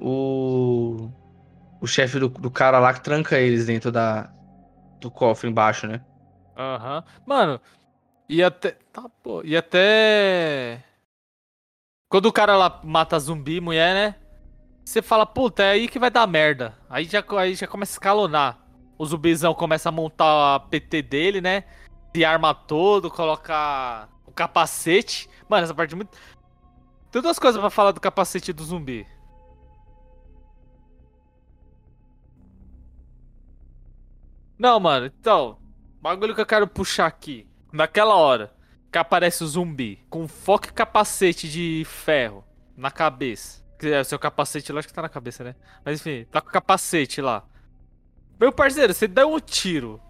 [0.00, 1.10] O,
[1.80, 4.30] o chefe do, do cara lá que tranca eles dentro da,
[5.00, 6.00] do cofre embaixo, né?
[6.56, 7.04] Aham.
[7.26, 7.60] Mano,
[8.28, 8.76] e até.
[8.92, 9.42] Tá, pô.
[9.44, 10.82] E até.
[12.12, 14.14] Quando o cara lá mata zumbi, mulher, né?
[14.84, 16.76] Você fala, puta, é aí que vai dar merda.
[16.90, 18.58] Aí já, aí já começa a escalonar.
[18.98, 21.64] O zumbizão começa a montar a PT dele, né?
[22.14, 25.26] Se arma todo, coloca o capacete.
[25.48, 26.10] Mano, essa parte é muito.
[27.10, 29.06] Tem duas coisas pra falar do capacete do zumbi.
[34.58, 35.56] Não, mano, então.
[36.02, 37.48] Bagulho que eu quero puxar aqui.
[37.72, 38.52] Naquela hora
[38.92, 42.44] que aparece o zumbi com foco e capacete de ferro
[42.76, 43.62] na cabeça.
[43.82, 45.56] É o seu capacete, lógico que tá na cabeça, né?
[45.84, 47.42] Mas enfim, tá com o capacete lá.
[48.38, 50.00] Meu parceiro, você deu um tiro.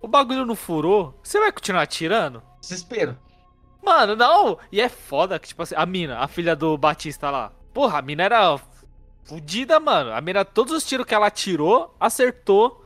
[0.00, 1.20] O bagulho não furou.
[1.22, 2.42] Você vai continuar atirando?
[2.60, 3.16] Desespero.
[3.82, 4.58] Mano, não!
[4.72, 7.52] E é foda que, tipo assim, a mina, a filha do Batista lá.
[7.72, 8.58] Porra, a mina era
[9.22, 10.12] fudida, mano.
[10.12, 12.84] A mina, todos os tiros que ela atirou, acertou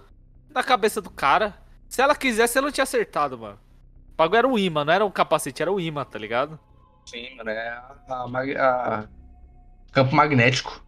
[0.51, 1.55] na cabeça do cara.
[1.89, 3.59] Se ela quisesse, ela não tinha acertado, mano.
[4.15, 6.59] O bagulho era um imã, não era um capacete, era um imã, tá ligado?
[7.07, 9.09] Sim, mano, é a, a a-
[9.93, 10.83] campo magnético.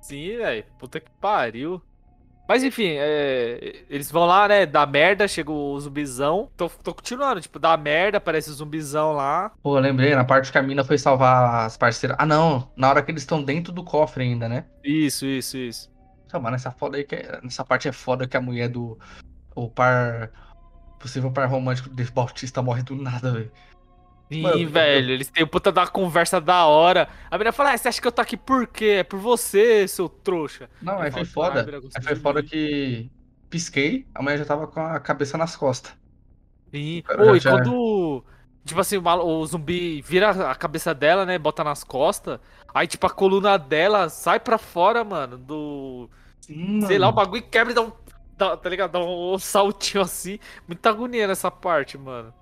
[0.00, 0.64] Sim, velho.
[0.78, 1.82] Puta que pariu.
[2.48, 4.66] Mas enfim, é, eles vão lá, né?
[4.66, 6.50] Dá merda, chega o zumbizão.
[6.56, 9.52] Tô, tô continuando, tipo, dá merda, aparece o zumbizão lá.
[9.62, 12.16] Pô, lembrei, na parte que a mina foi salvar as parceiras.
[12.18, 14.64] Ah, não, na hora que eles estão dentro do cofre ainda, né?
[14.82, 15.90] Isso, isso, isso.
[16.26, 18.98] Então, mano, essa foda aí que é- nessa parte é foda que a mulher do
[19.54, 20.30] o par
[21.00, 23.50] possível par romântico Dave Bautista morre do nada, velho.
[24.30, 27.08] Sim, Mano, eu- velho, eles têm puta da conversa da hora.
[27.28, 28.98] A menina fala, ah, você acha que eu tô aqui por quê?
[29.00, 30.70] É por você, seu trouxa.
[30.80, 31.48] Não, Eu aí foi foda.
[31.48, 33.10] "Caralho, Vira, gostei Aí foi de foda mim." que
[33.48, 35.92] pisquei, a mulher já tava com a cabeça nas costas.
[36.72, 37.02] Sim.
[37.08, 38.24] Eu Pô, e já- quando,
[38.64, 42.38] tipo assim, o, zumbi vira a cabeça dela, né, bota nas costas,
[42.72, 46.08] aí, tipo, a coluna dela sai pra fora, mano, do...
[46.40, 47.24] Sim, Sei lá, o mano.
[47.26, 47.90] bagulho quebra e dá um...
[48.40, 48.92] Dá, tá ligado?
[48.92, 50.38] Dá um saltinho assim.
[50.66, 52.32] Muita agonia nessa parte, mano.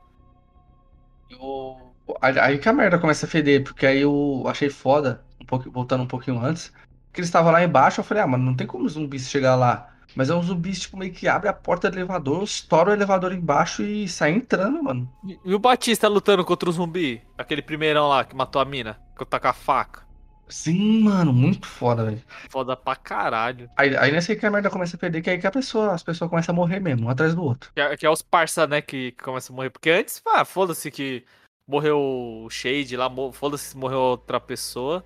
[1.28, 1.88] Eu-
[2.22, 6.04] Aí que a merda começa a feder, porque aí eu achei foda, um pouco, voltando
[6.04, 6.68] um pouquinho antes,
[7.12, 9.54] que eles estavam lá embaixo, eu falei, ah, mano, não tem como os zumbis chegar
[9.56, 9.92] lá.
[10.16, 13.32] Mas é um zumbi, tipo, meio que abre a porta do elevador, estoura o elevador
[13.32, 15.12] embaixo e sai entrando, mano.
[15.26, 17.22] E, e o Batista lutando contra o zumbi?
[17.36, 20.07] Aquele primeirão lá que matou a mina, que tá com a faca.
[20.48, 22.22] Sim, mano, muito foda, velho.
[22.48, 23.68] Foda pra caralho.
[23.76, 26.02] Aí, aí nessa que a merda começa a perder, que aí que a pessoa, as
[26.02, 27.70] pessoas começam a morrer mesmo, um atrás do outro.
[27.74, 29.70] Que é, que é os parça, né, que, que começam a morrer.
[29.70, 31.24] Porque antes, ah, foda-se que
[31.66, 35.04] morreu o Shade lá, foda-se se morreu outra pessoa.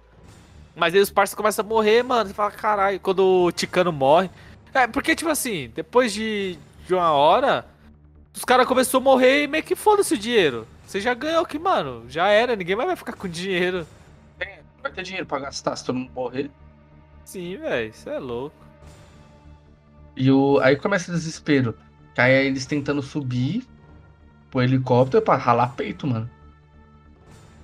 [0.75, 2.29] Mas aí os parça começam a morrer, mano.
[2.29, 4.31] Você fala, caralho, quando o Ticano morre.
[4.73, 7.67] É, porque, tipo assim, depois de, de uma hora,
[8.35, 10.67] os caras começaram a morrer e meio que foda-se o dinheiro.
[10.87, 12.05] Você já ganhou aqui, mano.
[12.09, 13.87] Já era, ninguém mais vai ficar com dinheiro.
[14.83, 16.51] Vai ter dinheiro pra gastar se todo mundo morrer.
[17.25, 18.57] Sim, velho, isso é louco.
[20.17, 21.75] E o, aí começa o desespero.
[22.17, 23.67] Aí é eles tentando subir
[24.51, 26.29] pro helicóptero pra ralar peito, mano.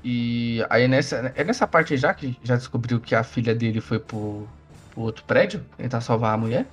[0.02, 3.98] E aí nessa, é nessa parte já que já descobriu que a filha dele foi
[3.98, 4.48] pro,
[4.92, 6.66] pro outro prédio tentar salvar a mulher.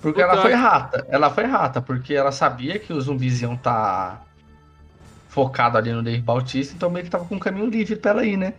[0.00, 1.06] Porque Puta, ela foi rata.
[1.08, 4.22] Ela foi rata, porque ela sabia que os zumbis iam tá
[5.28, 8.24] focado ali no Dave Bautista, então meio que tava com um caminho livre pra ela
[8.24, 8.54] ir, né?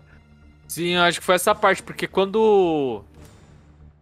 [0.68, 3.04] Sim, eu acho que foi essa parte, porque quando.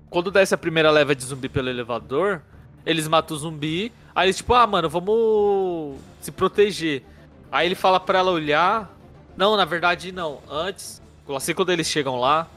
[0.10, 2.42] Quando desce a primeira leva de zumbi pelo elevador,
[2.86, 3.92] eles matam o zumbi.
[4.16, 7.04] Aí eles, tipo, ah, mano, vamos se proteger.
[7.52, 8.92] Aí ele fala pra ela olhar.
[9.36, 10.40] Não, na verdade, não.
[10.50, 11.02] Antes,
[11.36, 12.48] assim quando eles chegam lá,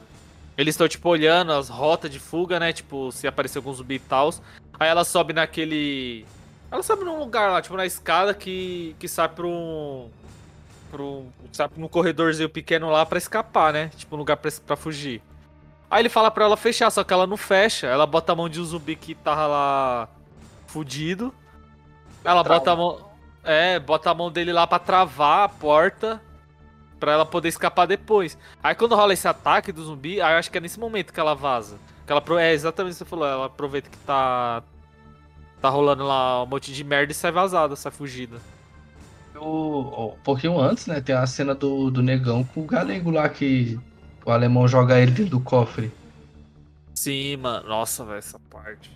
[0.57, 2.73] eles estão, tipo, olhando as rotas de fuga, né?
[2.73, 4.35] Tipo, se aparecer algum zumbi e tal.
[4.79, 6.27] Aí ela sobe naquele.
[6.71, 10.11] Ela sobe num lugar lá, tipo, na escada que, que sai pra um.
[11.53, 13.91] Sai pra um corredorzinho pequeno lá pra escapar, né?
[13.97, 15.23] Tipo, um lugar pra, pra fugir.
[15.91, 17.87] Aí ele fala pra ela fechar, só que ela não fecha.
[17.87, 20.09] Ela bota a mão de um zumbi que tava lá
[20.67, 21.33] fudido.
[22.25, 22.59] Ela Trauma.
[22.59, 23.11] bota a mão.
[23.45, 26.21] É, bota a mão dele lá pra travar a porta
[26.99, 28.37] pra ela poder escapar depois.
[28.63, 31.21] Aí quando rola esse ataque do zumbi, aí eu acho que é nesse momento que
[31.21, 31.79] ela vaza.
[32.05, 34.63] Que ela, é exatamente o que você falou, ela aproveita que tá.
[35.61, 38.41] Tá rolando lá um monte de merda e sai vazada, sai fugida.
[39.39, 41.01] O, um pouquinho antes, né?
[41.01, 43.79] Tem a cena do, do negão com o galego lá que
[44.25, 45.93] o alemão joga ele dentro do cofre.
[46.95, 47.69] Sim, mano.
[47.69, 48.91] Nossa, velho, essa parte.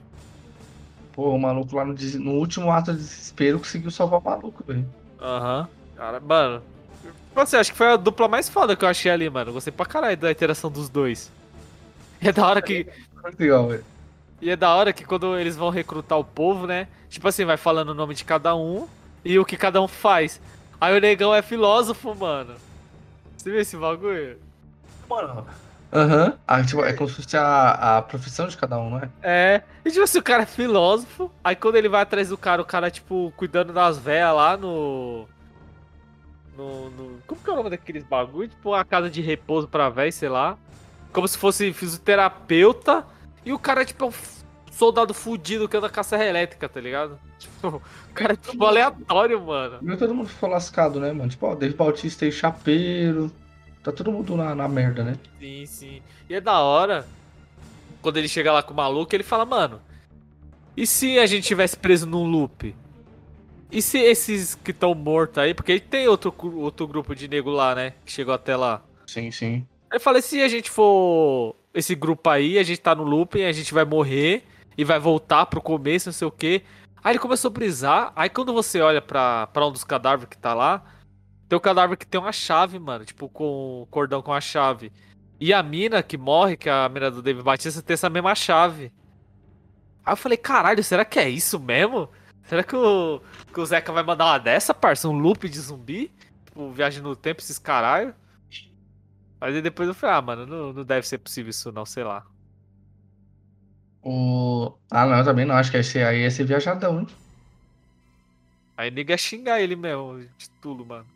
[1.13, 4.87] Pô, o maluco lá no, no último ato de desespero conseguiu salvar o maluco, velho.
[5.21, 5.69] Aham.
[5.97, 6.63] Cara, mano.
[7.35, 9.53] Você acho que foi a dupla mais foda que eu achei ali, mano.
[9.53, 11.31] Gostei pra caralho da interação dos dois.
[12.21, 12.87] E é da hora que.
[13.39, 13.85] Legal, velho.
[14.41, 16.89] E é da hora que quando eles vão recrutar o povo, né?
[17.09, 18.89] Tipo assim, vai falando o nome de cada um
[19.25, 20.41] e o que cada um faz.
[20.81, 22.55] Aí o negão é filósofo, mano.
[23.37, 24.39] Você viu esse bagulho?
[25.09, 25.47] Mano.
[25.93, 26.35] Aham.
[26.47, 29.09] Ah, tipo, é como se fosse a, a profissão de cada um, não é?
[29.23, 29.63] É.
[29.85, 31.31] E tipo assim, o cara é filósofo.
[31.43, 35.27] Aí quando ele vai atrás do cara, o cara, tipo, cuidando das véias lá no.
[36.57, 38.49] No, no- Como que é o nome daqueles bagulho?
[38.49, 40.57] Tipo, a casa de repouso pra véia, sei lá.
[41.13, 43.05] Como se fosse fisioterapeuta.
[43.45, 44.13] E o cara, tipo, é um
[44.81, 47.19] soldado fudido que anda com a serra elétrica, tá ligado?
[47.39, 49.93] Tipo, o cara é tipo aleatório, mano.
[49.93, 51.29] E todo mundo ficou lascado, né, mano?
[51.29, 53.31] Tipo, ó, Dave Bautista e Chapeiro.
[53.83, 55.17] Tá todo mundo na, na merda, né?
[55.39, 56.03] Sim, sim.
[56.29, 57.07] E é da hora.
[58.03, 59.81] Quando ele chega lá com o maluco, ele fala, mano.
[60.77, 62.75] E se a gente tivesse preso num loop?
[63.71, 65.55] E se esses que estão mortos aí?
[65.55, 67.95] Porque tem outro, outro grupo de nego lá, né?
[68.05, 68.83] Que chegou até lá.
[69.07, 69.67] Sim, sim.
[69.91, 73.45] Aí eu falei, se a gente for esse grupo aí, a gente tá no looping,
[73.45, 74.45] a gente vai morrer
[74.81, 76.63] e vai voltar pro começo, não sei o quê.
[77.05, 78.13] Aí ele começou a brisar.
[78.17, 80.83] Aí quando você olha pra, pra um dos cadáveres que tá lá,
[81.47, 83.05] tem o cadáver que tem uma chave, mano.
[83.05, 84.91] Tipo, com cordão com a chave.
[85.39, 88.35] E a mina que morre, que é a mina do David Batista, tem essa mesma
[88.35, 88.91] chave.
[90.03, 92.09] Aí eu falei, caralho, será que é isso mesmo?
[92.45, 93.21] Será que o,
[93.53, 95.07] que o Zeca vai mandar uma dessa, parça?
[95.11, 96.11] Um loop de zumbi?
[96.47, 98.15] Tipo, viagem no tempo, esses caralho?
[99.39, 102.03] Mas aí depois eu falei, ah, mano, não, não deve ser possível isso não, sei
[102.03, 102.25] lá.
[104.03, 104.73] O...
[104.91, 105.55] Ah, não, eu também não.
[105.55, 107.07] Acho que esse aí ia ser viajadão, hein?
[108.77, 111.07] Aí nega xingar ele mesmo, de tudo, mano.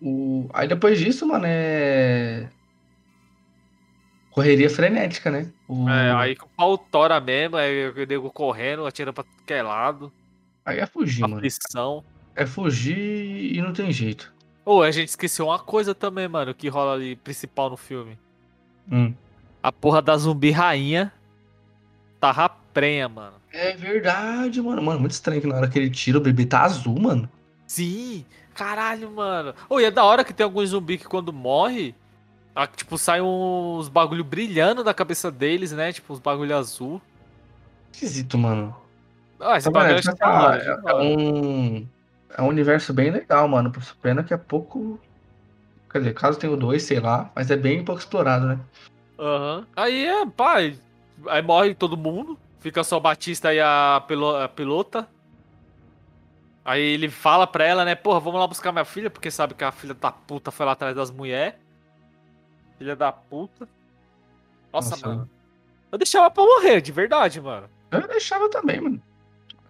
[0.00, 0.48] O...
[0.52, 2.50] Aí depois disso, mano, é.
[4.30, 5.50] Correria frenética, né?
[5.66, 5.88] O...
[5.88, 9.54] É, aí com o pau tora mesmo, aí o nego correndo, atirando pra tudo que
[9.54, 10.12] é lado.
[10.64, 11.36] Aí é fugir, mano.
[11.36, 12.04] Aflição.
[12.36, 14.32] É fugir e não tem jeito.
[14.64, 18.18] Ô, a gente esqueceu uma coisa também, mano, que rola ali principal no filme.
[18.90, 19.14] Hum.
[19.62, 21.12] A porra da zumbi rainha
[22.20, 23.36] tá raprenha, mano.
[23.52, 24.82] É verdade, mano.
[24.82, 27.28] Mano, muito estranho que na hora que ele tira o bebê tá azul, mano.
[27.66, 29.54] Sim, caralho, mano.
[29.68, 31.94] Ô, e é da hora que tem alguns zumbi que quando morre,
[32.54, 35.92] ah, tipo, sai uns bagulho brilhando da cabeça deles, né?
[35.92, 37.00] Tipo, uns bagulho azul.
[37.92, 38.76] Esquisito, mano.
[39.40, 41.86] Ah, esse Tá bagulho é hora, É, é um.
[42.36, 43.72] É um universo bem legal, mano.
[44.00, 45.00] Pena que é pouco.
[45.90, 48.60] Quer dizer, caso tenha o dois, sei lá, mas é bem pouco explorado, né?
[49.18, 49.66] Aham.
[49.76, 50.78] Aí é, pai.
[51.28, 52.38] Aí morre todo mundo.
[52.60, 55.08] Fica só o Batista e a, pilo- a pilota.
[56.64, 57.94] Aí ele fala pra ela, né?
[57.94, 60.72] Porra, vamos lá buscar minha filha, porque sabe que a filha da puta foi lá
[60.72, 61.54] atrás das mulheres.
[62.78, 63.66] Filha da puta.
[64.72, 65.06] Nossa, Nossa.
[65.08, 65.30] mano.
[65.90, 67.68] Eu deixava pra morrer, de verdade, mano.
[67.90, 69.02] Eu deixava também, mano.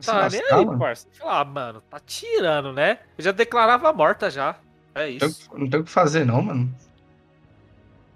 [0.01, 0.79] Se Tá nem aí, mano.
[0.79, 1.07] parça.
[1.23, 2.99] Ah, mano, tá tirando, né?
[3.17, 4.57] Eu já declarava morta já.
[4.95, 5.49] É isso.
[5.55, 6.75] Não tem o que fazer, não, mano.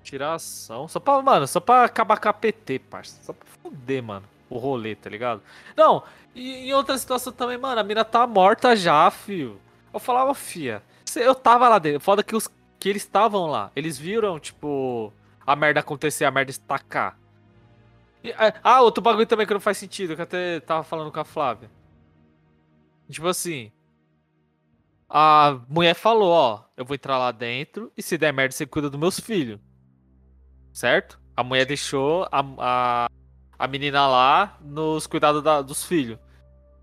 [0.05, 0.87] Tiração.
[0.87, 3.21] Só pra, mano, só pra acabar com a PT, parça.
[3.23, 4.27] Só pra foder, mano.
[4.51, 5.43] O rolê, tá ligado?
[5.75, 9.59] Não, e em outra situação também, mano, a mina tá morta já, fio.
[9.93, 10.83] Eu falava, fia.
[11.17, 12.01] Eu tava lá dentro.
[12.01, 12.49] Foda que, os,
[12.79, 13.71] que eles estavam lá.
[13.75, 15.13] Eles viram, tipo,
[15.47, 17.19] a merda acontecer, a merda estacar.
[18.23, 21.11] E, é, ah, outro bagulho também que não faz sentido, que eu até tava falando
[21.11, 21.71] com a Flávia.
[23.09, 23.73] Tipo assim.
[25.09, 28.91] A mulher falou, ó, eu vou entrar lá dentro e se der merda você cuida
[28.91, 29.61] dos meus filhos.
[30.75, 31.19] Certo?
[31.37, 33.07] A mulher deixou a, a,
[33.59, 36.19] a menina lá nos cuidados da- dos filhos.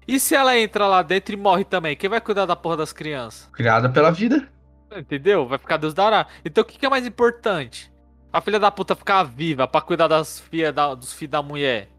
[0.08, 1.96] E se ela entra lá dentro e morre também?
[1.96, 3.48] Quem vai cuidar da porra das crianças?
[3.52, 4.50] Criada pela vida.
[4.96, 5.46] Entendeu?
[5.46, 6.26] Vai ficar Deus dará.
[6.44, 7.92] Então o que, que é mais importante?
[8.34, 11.90] A filha da puta ficar viva pra cuidar das filhas da, dos filhos da mulher.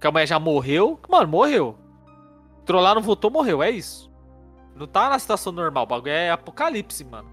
[0.00, 1.00] Que a mulher já morreu?
[1.08, 1.76] Mano, morreu.
[2.64, 3.60] Trollar não voltou, morreu.
[3.62, 4.08] É isso.
[4.76, 5.82] Não tá na situação normal.
[5.82, 7.28] O bagulho é apocalipse, mano.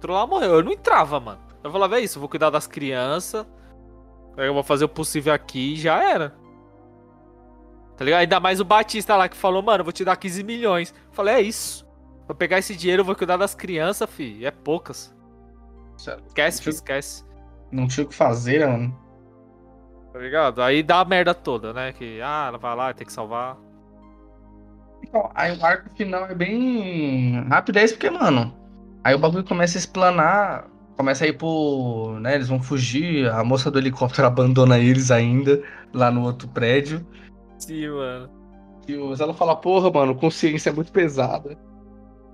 [0.00, 0.54] Trollar morreu.
[0.54, 1.40] Eu não entrava, mano.
[1.66, 2.20] Eu falava, é isso.
[2.20, 3.46] Vou cuidar das crianças.
[4.36, 6.34] Eu vou fazer o possível aqui e já era.
[7.96, 8.20] Tá ligado?
[8.20, 10.94] Ainda mais o Batista lá que falou, mano, eu vou te dar 15 milhões.
[11.08, 11.86] Eu falei, é isso.
[12.26, 14.44] Vou pegar esse dinheiro, eu vou cuidar das crianças, fi.
[14.44, 15.14] É poucas.
[16.26, 17.24] Esquece, fi, esquece.
[17.72, 19.06] Não tinha o que fazer, né, mano.
[20.12, 20.62] Tá ligado?
[20.62, 21.92] Aí dá a merda toda, né?
[21.92, 23.56] Que, ah, ela vai lá, tem que salvar.
[25.02, 28.54] Então, aí o arco final é bem rápido, é isso porque, mano.
[29.04, 32.18] Aí o bagulho começa a explanar, começa a ir pro.
[32.20, 32.34] né?
[32.34, 37.06] Eles vão fugir, a moça do helicóptero abandona eles ainda lá no outro prédio.
[37.58, 38.30] Sim, mano.
[38.88, 41.58] E o Zelo fala, porra, mano, consciência é muito pesada.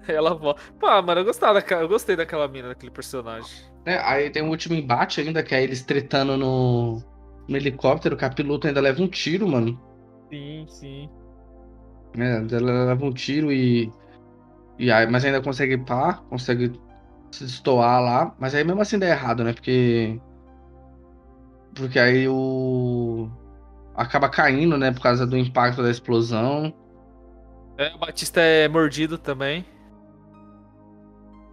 [0.07, 0.61] Ela volta.
[0.79, 3.51] Pô, mano, eu, gostava daquela, eu gostei daquela mina, daquele personagem.
[3.87, 7.03] É, aí tem um último embate ainda, que é eles tretando no,
[7.49, 9.81] no helicóptero, que a piloto ainda leva um tiro, mano.
[10.29, 11.11] Sim, sim.
[12.19, 13.91] É, ela leva um tiro e.
[14.79, 16.73] e aí, mas ainda consegue pá, consegue
[17.33, 18.35] se destoar lá.
[18.39, 19.53] Mas aí mesmo assim dá errado, né?
[19.53, 20.21] Porque.
[21.75, 23.29] Porque aí o.
[23.95, 24.91] Acaba caindo, né?
[24.93, 26.73] Por causa do impacto da explosão.
[27.79, 29.65] É, o Batista é mordido também.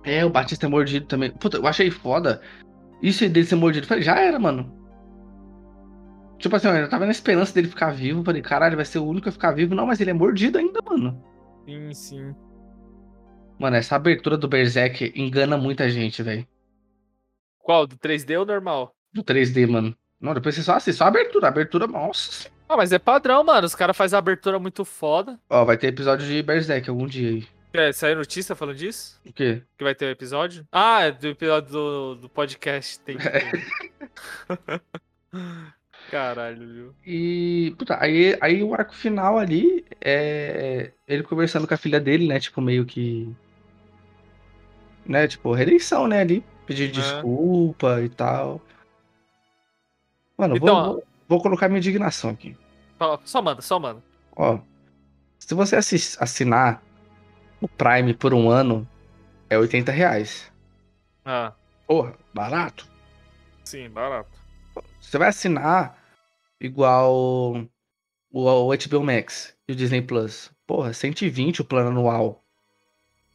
[0.04, 1.32] É, o Batista é mordido também.
[1.32, 2.42] Puta, eu achei foda.
[3.02, 3.88] Isso dele ser mordido.
[3.88, 4.72] Falei, já era, mano.
[6.38, 8.24] Tipo assim, eu tava na esperança dele ficar vivo.
[8.24, 9.76] Falei, caralho, vai ser o único a ficar vivo.
[9.76, 11.22] Não, mas ele é mordido ainda, mano.
[11.66, 12.36] Sim, sim.
[13.60, 16.47] Mano, essa abertura do Berserk engana muita gente, velho.
[17.60, 17.86] Qual?
[17.86, 18.95] Do 3D ou normal?
[19.12, 19.93] Do 3D, mano.
[20.20, 21.47] Não, depois você só assiste, só a abertura.
[21.47, 22.49] A abertura, nossa.
[22.68, 23.68] Ah, mas é padrão, mano.
[23.68, 25.38] Os caras fazem a abertura muito foda.
[25.49, 27.47] Ó, vai ter episódio de Berserk algum dia aí.
[27.74, 29.20] É, saiu notícia falando disso?
[29.26, 29.62] O quê?
[29.78, 30.66] Que vai ter um episódio?
[30.72, 32.99] Ah, é do episódio do, do podcast.
[33.01, 33.18] Tem.
[36.10, 36.95] Caralho, viu?
[37.05, 42.28] E, puta, aí, aí o arco final ali é ele conversando com a filha dele,
[42.28, 42.39] né?
[42.39, 43.32] Tipo, meio que.
[45.10, 45.28] Né?
[45.28, 46.22] Tipo, redenção, né?
[46.22, 46.45] Ali.
[46.68, 48.62] Pedir desculpa e tal.
[50.38, 52.55] Mano, Então, vou, vou, vou colocar minha indignação aqui.
[52.99, 54.03] Só, só manda, só manda.
[54.36, 54.60] Ó.
[55.39, 56.84] Se você assinar
[57.60, 58.88] o Prime por um ano,
[59.49, 60.51] é 80 reais.
[61.26, 61.53] Ah,
[61.88, 62.88] Porra, barato.
[63.64, 64.30] sim, barato.
[65.01, 65.97] Você vai assinar
[66.62, 67.68] igual o,
[68.32, 70.51] o HBO Max e o Disney Plus.
[70.68, 72.43] Porra, 120 o plano anual.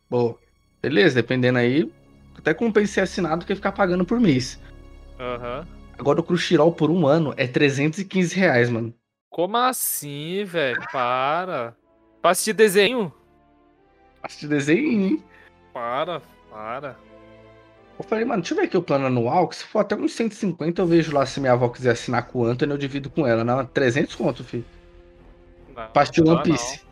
[0.08, 0.38] Pô,
[0.84, 1.90] beleza, dependendo aí.
[2.36, 4.60] Até compensei assinado do que ficar pagando por mês.
[5.18, 5.66] Aham.
[5.98, 8.92] Agora o Crunchyroll por um ano é 315 reais, mano.
[9.30, 10.80] Como assim, velho?
[10.92, 11.74] Para.
[12.20, 13.12] Pra assistir desenho?
[14.22, 15.24] Assistir desenho, hein?
[15.72, 16.20] Para,
[16.50, 16.96] para.
[17.98, 20.12] Eu falei, mano, deixa eu ver aqui o plano anual, que se for até uns
[20.14, 23.26] 150 eu vejo lá se minha avó quiser assinar com o Anthony, eu divido com
[23.26, 23.44] ela.
[23.44, 24.64] Não, 300 conto, filho.
[25.74, 26.78] Não, Pra assistir One Piece.
[26.78, 26.84] não.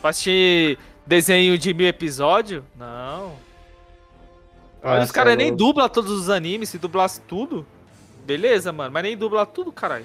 [0.00, 0.78] Pra assistir
[1.08, 2.62] desenho de mil episódios?
[2.76, 3.32] Não.
[4.82, 7.66] Ah, os caras é nem dublam todos os animes, se dublasse tudo.
[8.24, 10.04] Beleza, mano, mas nem dubla tudo, caralho.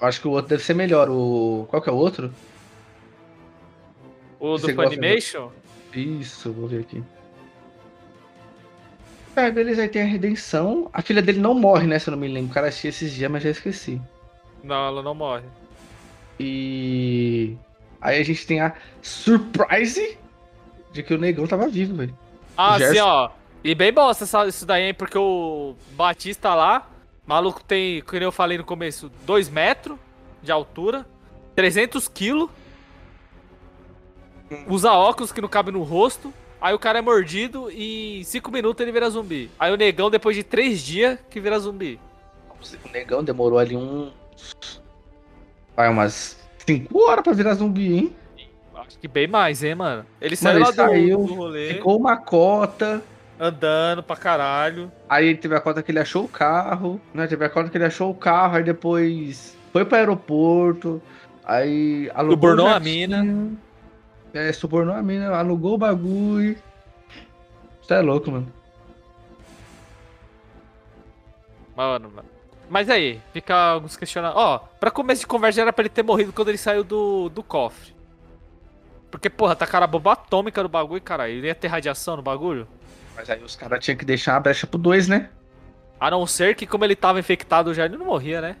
[0.00, 1.08] Acho que o outro deve ser melhor.
[1.10, 1.66] O...
[1.68, 2.32] Qual que é o outro?
[4.40, 5.50] O Você do Funimation?
[5.92, 7.02] Isso, vou ver aqui.
[9.36, 10.88] É, beleza, aí tem a redenção.
[10.92, 11.98] A filha dele não morre, né?
[11.98, 12.50] Se eu não me lembro.
[12.50, 14.00] O cara assistia esses dias, mas já esqueci.
[14.62, 15.44] Não, ela não morre.
[16.40, 17.56] E.
[18.04, 20.18] Aí a gente tem a surprise
[20.92, 22.16] de que o negão tava vivo, velho.
[22.56, 22.94] Ah, Gerson.
[22.94, 23.30] sim, ó.
[23.64, 24.94] E bem bosta essa- isso daí, hein?
[24.94, 26.86] Porque o Batista lá,
[27.26, 29.96] maluco tem, como eu falei no começo, 2 metros
[30.42, 31.06] de altura,
[31.56, 32.50] 300 quilos,
[34.68, 36.30] usa óculos que não cabe no rosto,
[36.60, 39.50] aí o cara é mordido e em 5 minutos ele vira zumbi.
[39.58, 41.98] Aí o negão, depois de 3 dias, que vira zumbi.
[42.84, 44.12] O negão demorou ali um.
[45.74, 48.16] Vai, umas 5 horas pra virar zumbi, hein?
[48.74, 50.04] Acho que bem mais, hein, mano?
[50.20, 53.02] Ele saiu ele lá do, saiu, do rolê, Ficou uma cota.
[53.40, 54.92] andando pra caralho.
[55.08, 57.26] Aí teve a cota que ele achou o carro, né?
[57.26, 61.00] Teve a cota que ele achou o carro, aí depois foi pro aeroporto,
[61.44, 63.58] aí alugou Subornou a jatinho.
[64.34, 66.56] É, subornou a mina, alugou o bagulho.
[67.80, 68.52] Você é louco, mano.
[71.76, 72.28] Mano, mano.
[72.68, 74.42] Mas aí, fica alguns questionamentos.
[74.42, 77.42] Ó, pra começo de conversa era pra ele ter morrido quando ele saiu do, do
[77.42, 77.94] cofre.
[79.10, 81.28] Porque, porra, tacaram a bomba atômica no bagulho, cara.
[81.28, 82.66] Ele ia ter radiação no bagulho.
[83.14, 85.30] Mas aí os caras tinham que deixar a brecha pro 2, né?
[86.00, 88.56] A não ser que, como ele tava infectado já, ele não morria, né?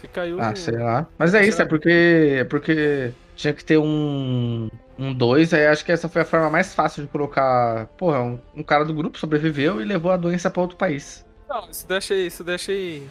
[0.00, 0.40] Fica aí o.
[0.40, 1.06] Ah, sei lá.
[1.18, 5.84] Mas é isso, é porque, é porque tinha que ter um um 2, aí acho
[5.84, 7.86] que essa foi a forma mais fácil de colocar.
[7.98, 11.24] Porra, um, um cara do grupo sobreviveu e levou a doença pra outro país.
[11.54, 13.06] Não, isso deixa aí, isso deixa aí.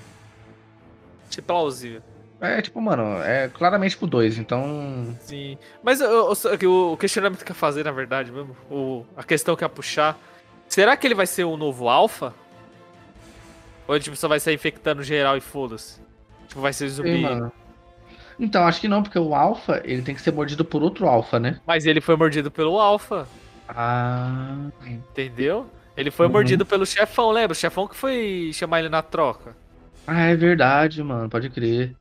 [1.30, 2.02] Achei plausível.
[2.42, 5.16] É, tipo, mano, é claramente pro 2, então.
[5.22, 5.58] Sim.
[5.82, 9.56] Mas eu- eu- o, o questionamento que eu fazer, na verdade mesmo, o, a questão
[9.56, 10.18] que ia puxar.
[10.68, 12.34] Será que ele vai ser o novo Alpha?
[13.88, 16.02] Ou ele tipo, só vai sair infectando geral e foda-se?
[16.50, 17.16] Tipo, vai ser zumbi.
[17.16, 17.52] Sim, mano.
[18.38, 21.40] Então, acho que não, porque o Alpha, ele tem que ser mordido por outro Alpha,
[21.40, 21.62] né?
[21.66, 23.26] Mas ele foi mordido pelo Alpha,
[23.70, 24.56] Ah.
[24.86, 25.70] entendeu?
[25.96, 26.32] Ele foi Uhum.
[26.32, 27.52] mordido pelo chefão, lembra?
[27.54, 29.56] O chefão que foi chamar ele na troca.
[30.08, 31.96] Ah, é verdade, mano, pode crer.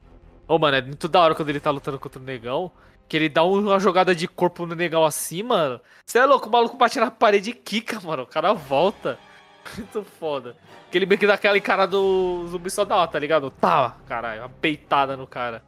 [0.49, 2.70] Ô, mano, é muito da hora quando ele tá lutando contra o negão.
[3.09, 5.78] Que ele dá uma jogada de corpo no negão assim, mano.
[6.07, 8.22] Você é louco, o maluco bate na parede e quica, mano.
[8.22, 9.18] O cara volta.
[9.76, 10.57] Muito foda.
[10.90, 13.51] Que ele meio que dá aquela encarada do zumbi só dá, tá ligado?
[13.51, 15.62] Tá, caralho, uma peitada no cara.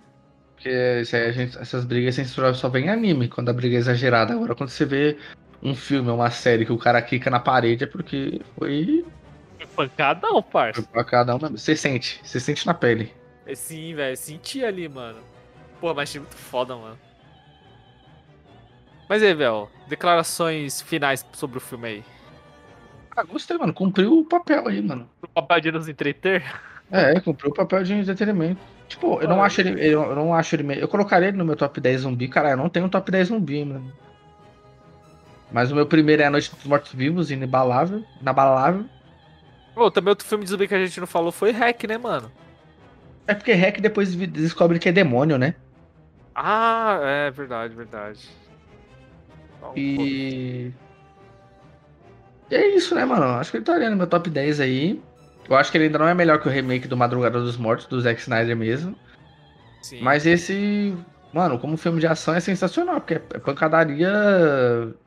[0.55, 0.71] Porque
[1.03, 3.79] isso aí a gente- essas brigas censuráveis só vem em anime, quando a briga é
[3.79, 4.33] exagerada.
[4.33, 5.19] Agora, quando você vê
[5.65, 9.05] um filme uma série que o cara quica na parede, é porque foi,
[9.75, 10.83] Pancadão, parça.
[10.83, 11.59] foi um mesmo.
[11.59, 13.13] Você sente, você sente na pele.
[13.47, 14.17] É sim, velho.
[14.17, 15.19] Senti ali, mano.
[15.81, 16.99] Pô, mas achei muito foda, mano.
[19.09, 22.05] Mas aí, velho, declarações finais sobre o filme aí.
[23.17, 23.73] Ah, gostei, mano.
[23.73, 25.09] Cumpriu o papel aí, mano.
[25.23, 26.43] O papel de nos entreter?
[26.91, 28.61] É, cumpriu o papel de entretenimento.
[28.89, 29.85] Tipo, eu não acho ele.
[29.85, 30.83] Eu, não acho ele.
[30.83, 32.51] Eu colocaria ele no meu top 10 zumbi, cara.
[32.51, 33.93] Eu não tenho um top 10 zumbi, mano.
[35.55, 38.05] Mas o meu primeiro é A Noite dos Mortos Vivos, inabalável.
[38.21, 38.87] Inabalável.
[39.73, 42.29] Pô, também outro filme de zumbi que a gente não falou foi Hack, né, mano?
[43.25, 45.55] É porque Hack depois descobre que é demônio, né?
[46.35, 48.29] Ah, é verdade, verdade.
[49.61, 50.73] Pô, E.
[52.51, 53.25] E é isso, né, mano?
[53.39, 55.01] Acho que ele estaria no meu top 10 aí.
[55.49, 57.87] Eu acho que ele ainda não é melhor que o remake do Madrugada dos Mortos,
[57.87, 58.97] do Zack Snyder mesmo.
[59.81, 60.01] sim.
[60.03, 60.97] Mas esse,
[61.35, 64.09] mano, como filme de ação é sensacional, porque é pancadaria,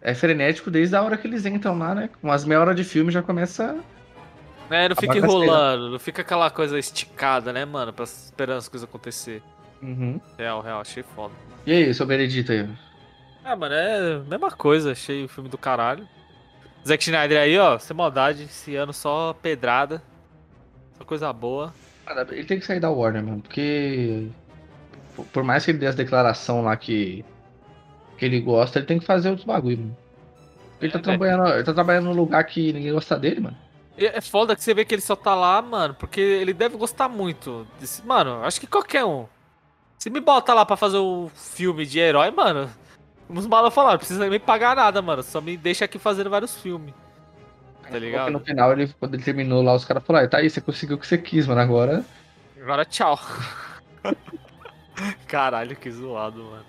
[0.01, 2.09] é frenético desde a hora que eles entram lá, né?
[2.21, 3.77] Com umas meia hora de filme já começa.
[4.69, 7.93] É, não fica enrolando, não fica aquela coisa esticada, né, mano?
[7.93, 9.41] Pra esperando as coisas acontecer.
[9.81, 10.19] Uhum.
[10.37, 11.33] Real, real, achei foda.
[11.65, 12.67] E aí, seu veredito aí?
[13.45, 16.05] Ah, mano, é a mesma coisa, achei o filme do caralho.
[16.85, 20.03] Zack Snyder aí, ó, sem maldade, esse ano só pedrada.
[20.97, 21.73] Só coisa boa.
[22.31, 24.27] Ele tem que sair da Warner, mano, porque.
[25.17, 27.25] Por- Por mais que ele dê as declarações lá que.
[28.17, 29.97] que ele gosta, ele tem que fazer outros bagulho, mano.
[30.81, 33.57] Ele tá, É, trabalhando, ele tá trabalhando num lugar que ninguém gosta dele, mano.
[33.97, 37.09] É foda que você vê que ele só tá lá, mano, porque ele deve gostar
[37.09, 37.65] muito.
[37.79, 39.25] desse- Mano, acho que qualquer um.
[39.97, 42.69] Se me bota lá pra fazer um filme de herói, mano,
[43.27, 45.23] os malos falaram, não precisa nem pagar nada, mano.
[45.23, 46.93] Só me deixa aqui fazendo vários filmes.
[46.93, 48.31] Tá Porque ligado?
[48.31, 50.95] no final, ele, quando ele terminou lá, os caras falaram, "Ah, tá aí, você conseguiu
[50.97, 51.59] o que você quis, mano.
[51.61, 52.05] Agora.
[52.61, 53.19] Agora tchau.
[55.27, 56.65] Caralho, que zoado, mano.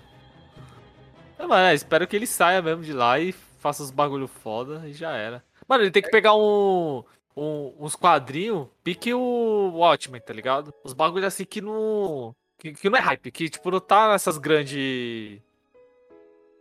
[1.37, 4.83] É, mano, é, espero que ele saia mesmo de lá e faça os bagulho foda
[4.87, 5.43] e já era.
[5.67, 7.03] Mano, ele tem que pegar um,
[7.35, 10.73] um- uns quadrinhos, pique o Watchmen, tá ligado?
[10.83, 12.35] Os bagulhos assim que não.
[12.57, 15.39] Que, que não é hype, que tipo não tá nessas grandes.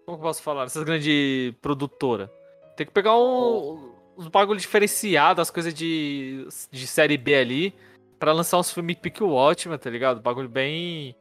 [0.07, 0.63] Como que eu posso falar?
[0.63, 2.31] Nessas grandes produtoras.
[2.77, 7.75] Tem que pegar um, uns bagulho diferenciados, as coisas de, de série B ali.
[8.19, 10.21] Pra lançar uns filmes pique o Watchmen, tá ligado?
[10.21, 11.17] Bagulho bem.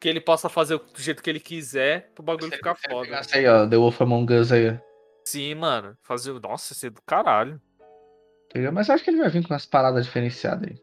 [0.00, 3.20] Que ele possa fazer do jeito que ele quiser pro bagulho ficar foda.
[3.32, 4.78] aí, ó, The Wolf Among Us aí.
[5.24, 5.96] Sim, mano.
[6.02, 6.32] Fazer.
[6.40, 7.60] Nossa, isso é do caralho.
[8.46, 8.72] Entendeu?
[8.72, 10.82] Mas acho que ele vai vir com umas paradas diferenciadas aí.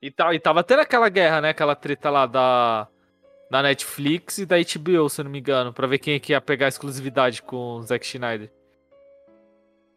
[0.00, 1.50] E, tá, e tava tendo aquela guerra, né?
[1.50, 2.88] Aquela treta lá da.
[3.50, 5.74] Da Netflix e da HBO, se eu não me engano.
[5.74, 8.50] Pra ver quem é que ia pegar a exclusividade com o Zack Schneider.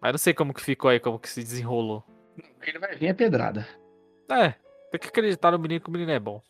[0.01, 2.03] Mas não sei como que ficou aí, como que se desenrolou.
[2.61, 3.65] Ele vai vir é pedrada.
[4.29, 4.53] É,
[4.91, 6.41] tem que acreditar no menino que o menino é bom.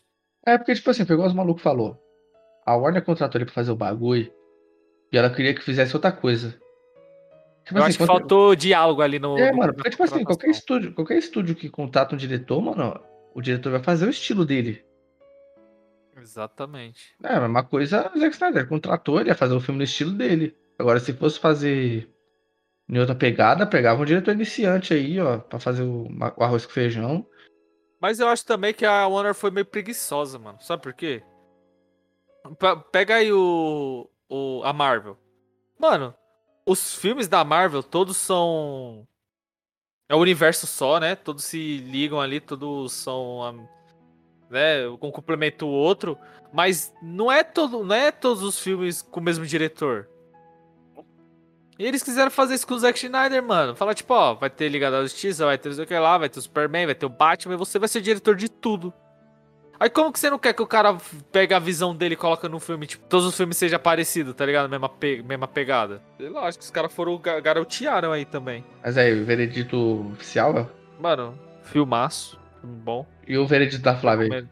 [0.46, 1.98] É porque, tipo assim, pegou os malucos falou.
[2.66, 4.32] A Warner contratou ele pra fazer o bagulho
[5.12, 6.60] e ela queria que fizesse outra coisa.
[7.64, 9.38] Tipo Eu acho que quando- faltou diálogo ali no.
[9.38, 13.00] É, no- mano, porque, tipo assim, qualquer estúdio, qualquer estúdio que contrata um diretor, mano,
[13.34, 14.84] o diretor vai fazer o estilo dele.
[16.18, 17.16] Exatamente.
[17.24, 18.68] É, a mesma coisa o Zack Snyder.
[18.68, 20.56] Contratou, ele ia fazer o filme no estilo dele.
[20.80, 22.10] Agora, se fosse fazer
[22.88, 26.08] em outra pegada, pegava um diretor iniciante aí, ó, pra fazer o
[26.40, 27.26] arroz com feijão.
[28.00, 30.60] Mas eu acho também que a Warner foi meio preguiçosa, mano.
[30.62, 31.24] Sabe por quê?
[32.60, 35.18] Pe- Pega aí o, o a Marvel.
[35.80, 36.14] Mano,
[36.66, 39.08] os filmes da Marvel todos são
[40.08, 41.16] é o universo só, né?
[41.16, 43.68] Todos se ligam ali, todos são
[44.50, 46.18] né, um complementa o outro,
[46.54, 50.08] mas não é todo, não é todos os filmes com o mesmo diretor.
[51.78, 53.76] E eles quiseram fazer isso com o Zack Snyder, mano.
[53.76, 56.18] Falar, tipo, ó, vai ter Liga da Justiça, vai ter não sei o que lá,
[56.18, 58.94] vai ter o Superman, vai ter o Batman, e você vai ser diretor de tudo.
[59.78, 60.96] Aí como que você não quer que o cara
[61.34, 64.46] pegue a visão dele e coloque no filme, tipo, todos os filmes sejam parecidos, tá
[64.46, 64.70] ligado?
[64.70, 66.02] Mesma, pe- mesma pegada.
[66.18, 68.64] Sei lá, acho que os caras foram ga- garotearam aí também.
[68.82, 70.72] Mas aí, o veredito oficial.
[70.98, 73.06] Mano, filmaço, filme bom.
[73.28, 74.48] E o veredito da Flávia aí.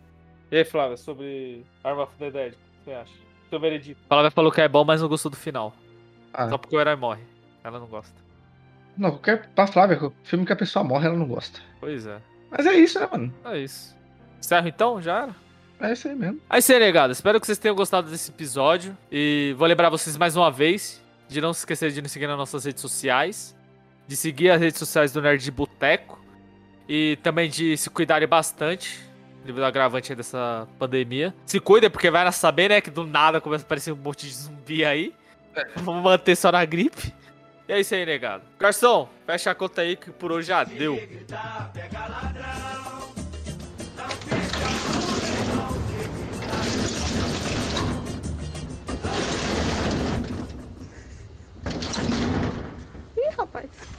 [0.51, 3.13] E aí, Flávia, sobre Arm of the Dead, o que você acha?
[3.49, 4.01] Seu veredito.
[4.09, 5.73] Flávia falou que é bom, mas não gostou do final.
[6.33, 7.21] Ah, Só porque o herói morre.
[7.63, 8.15] Ela não gosta.
[8.97, 9.47] não, qualquer.
[9.55, 11.59] Pra Flávia, filme que a pessoa morre, ela não gosta.
[11.79, 12.17] Pois é.
[12.49, 13.33] Mas é isso, né, mano?
[13.45, 13.95] É isso.
[14.39, 15.01] Encerro então?
[15.01, 15.35] Já era?
[15.79, 16.39] É isso aí mesmo.
[16.49, 17.11] É isso aí, negado.
[17.11, 18.95] Espero que vocês tenham gostado desse episódio.
[19.11, 22.37] E vou lembrar vocês mais uma vez de não se esquecer de nos seguir nas
[22.37, 23.55] nossas redes sociais.
[24.07, 26.19] De seguir as redes sociais do Nerd Boteco.
[26.87, 28.99] E também de se cuidarem bastante.
[29.45, 31.33] devido ao agravante dessa pandemia.
[31.45, 34.33] Se cuida, porque vai saber, né, que do nada começa a aparecer um monte de
[34.33, 35.13] zumbi aí.
[35.77, 37.13] Vamos manter só na gripe.
[37.67, 38.43] E é isso aí, negado.
[38.59, 40.95] Garçom, fecha a conta aí que por hoje já deu.
[53.17, 53.92] Ih, rapaz.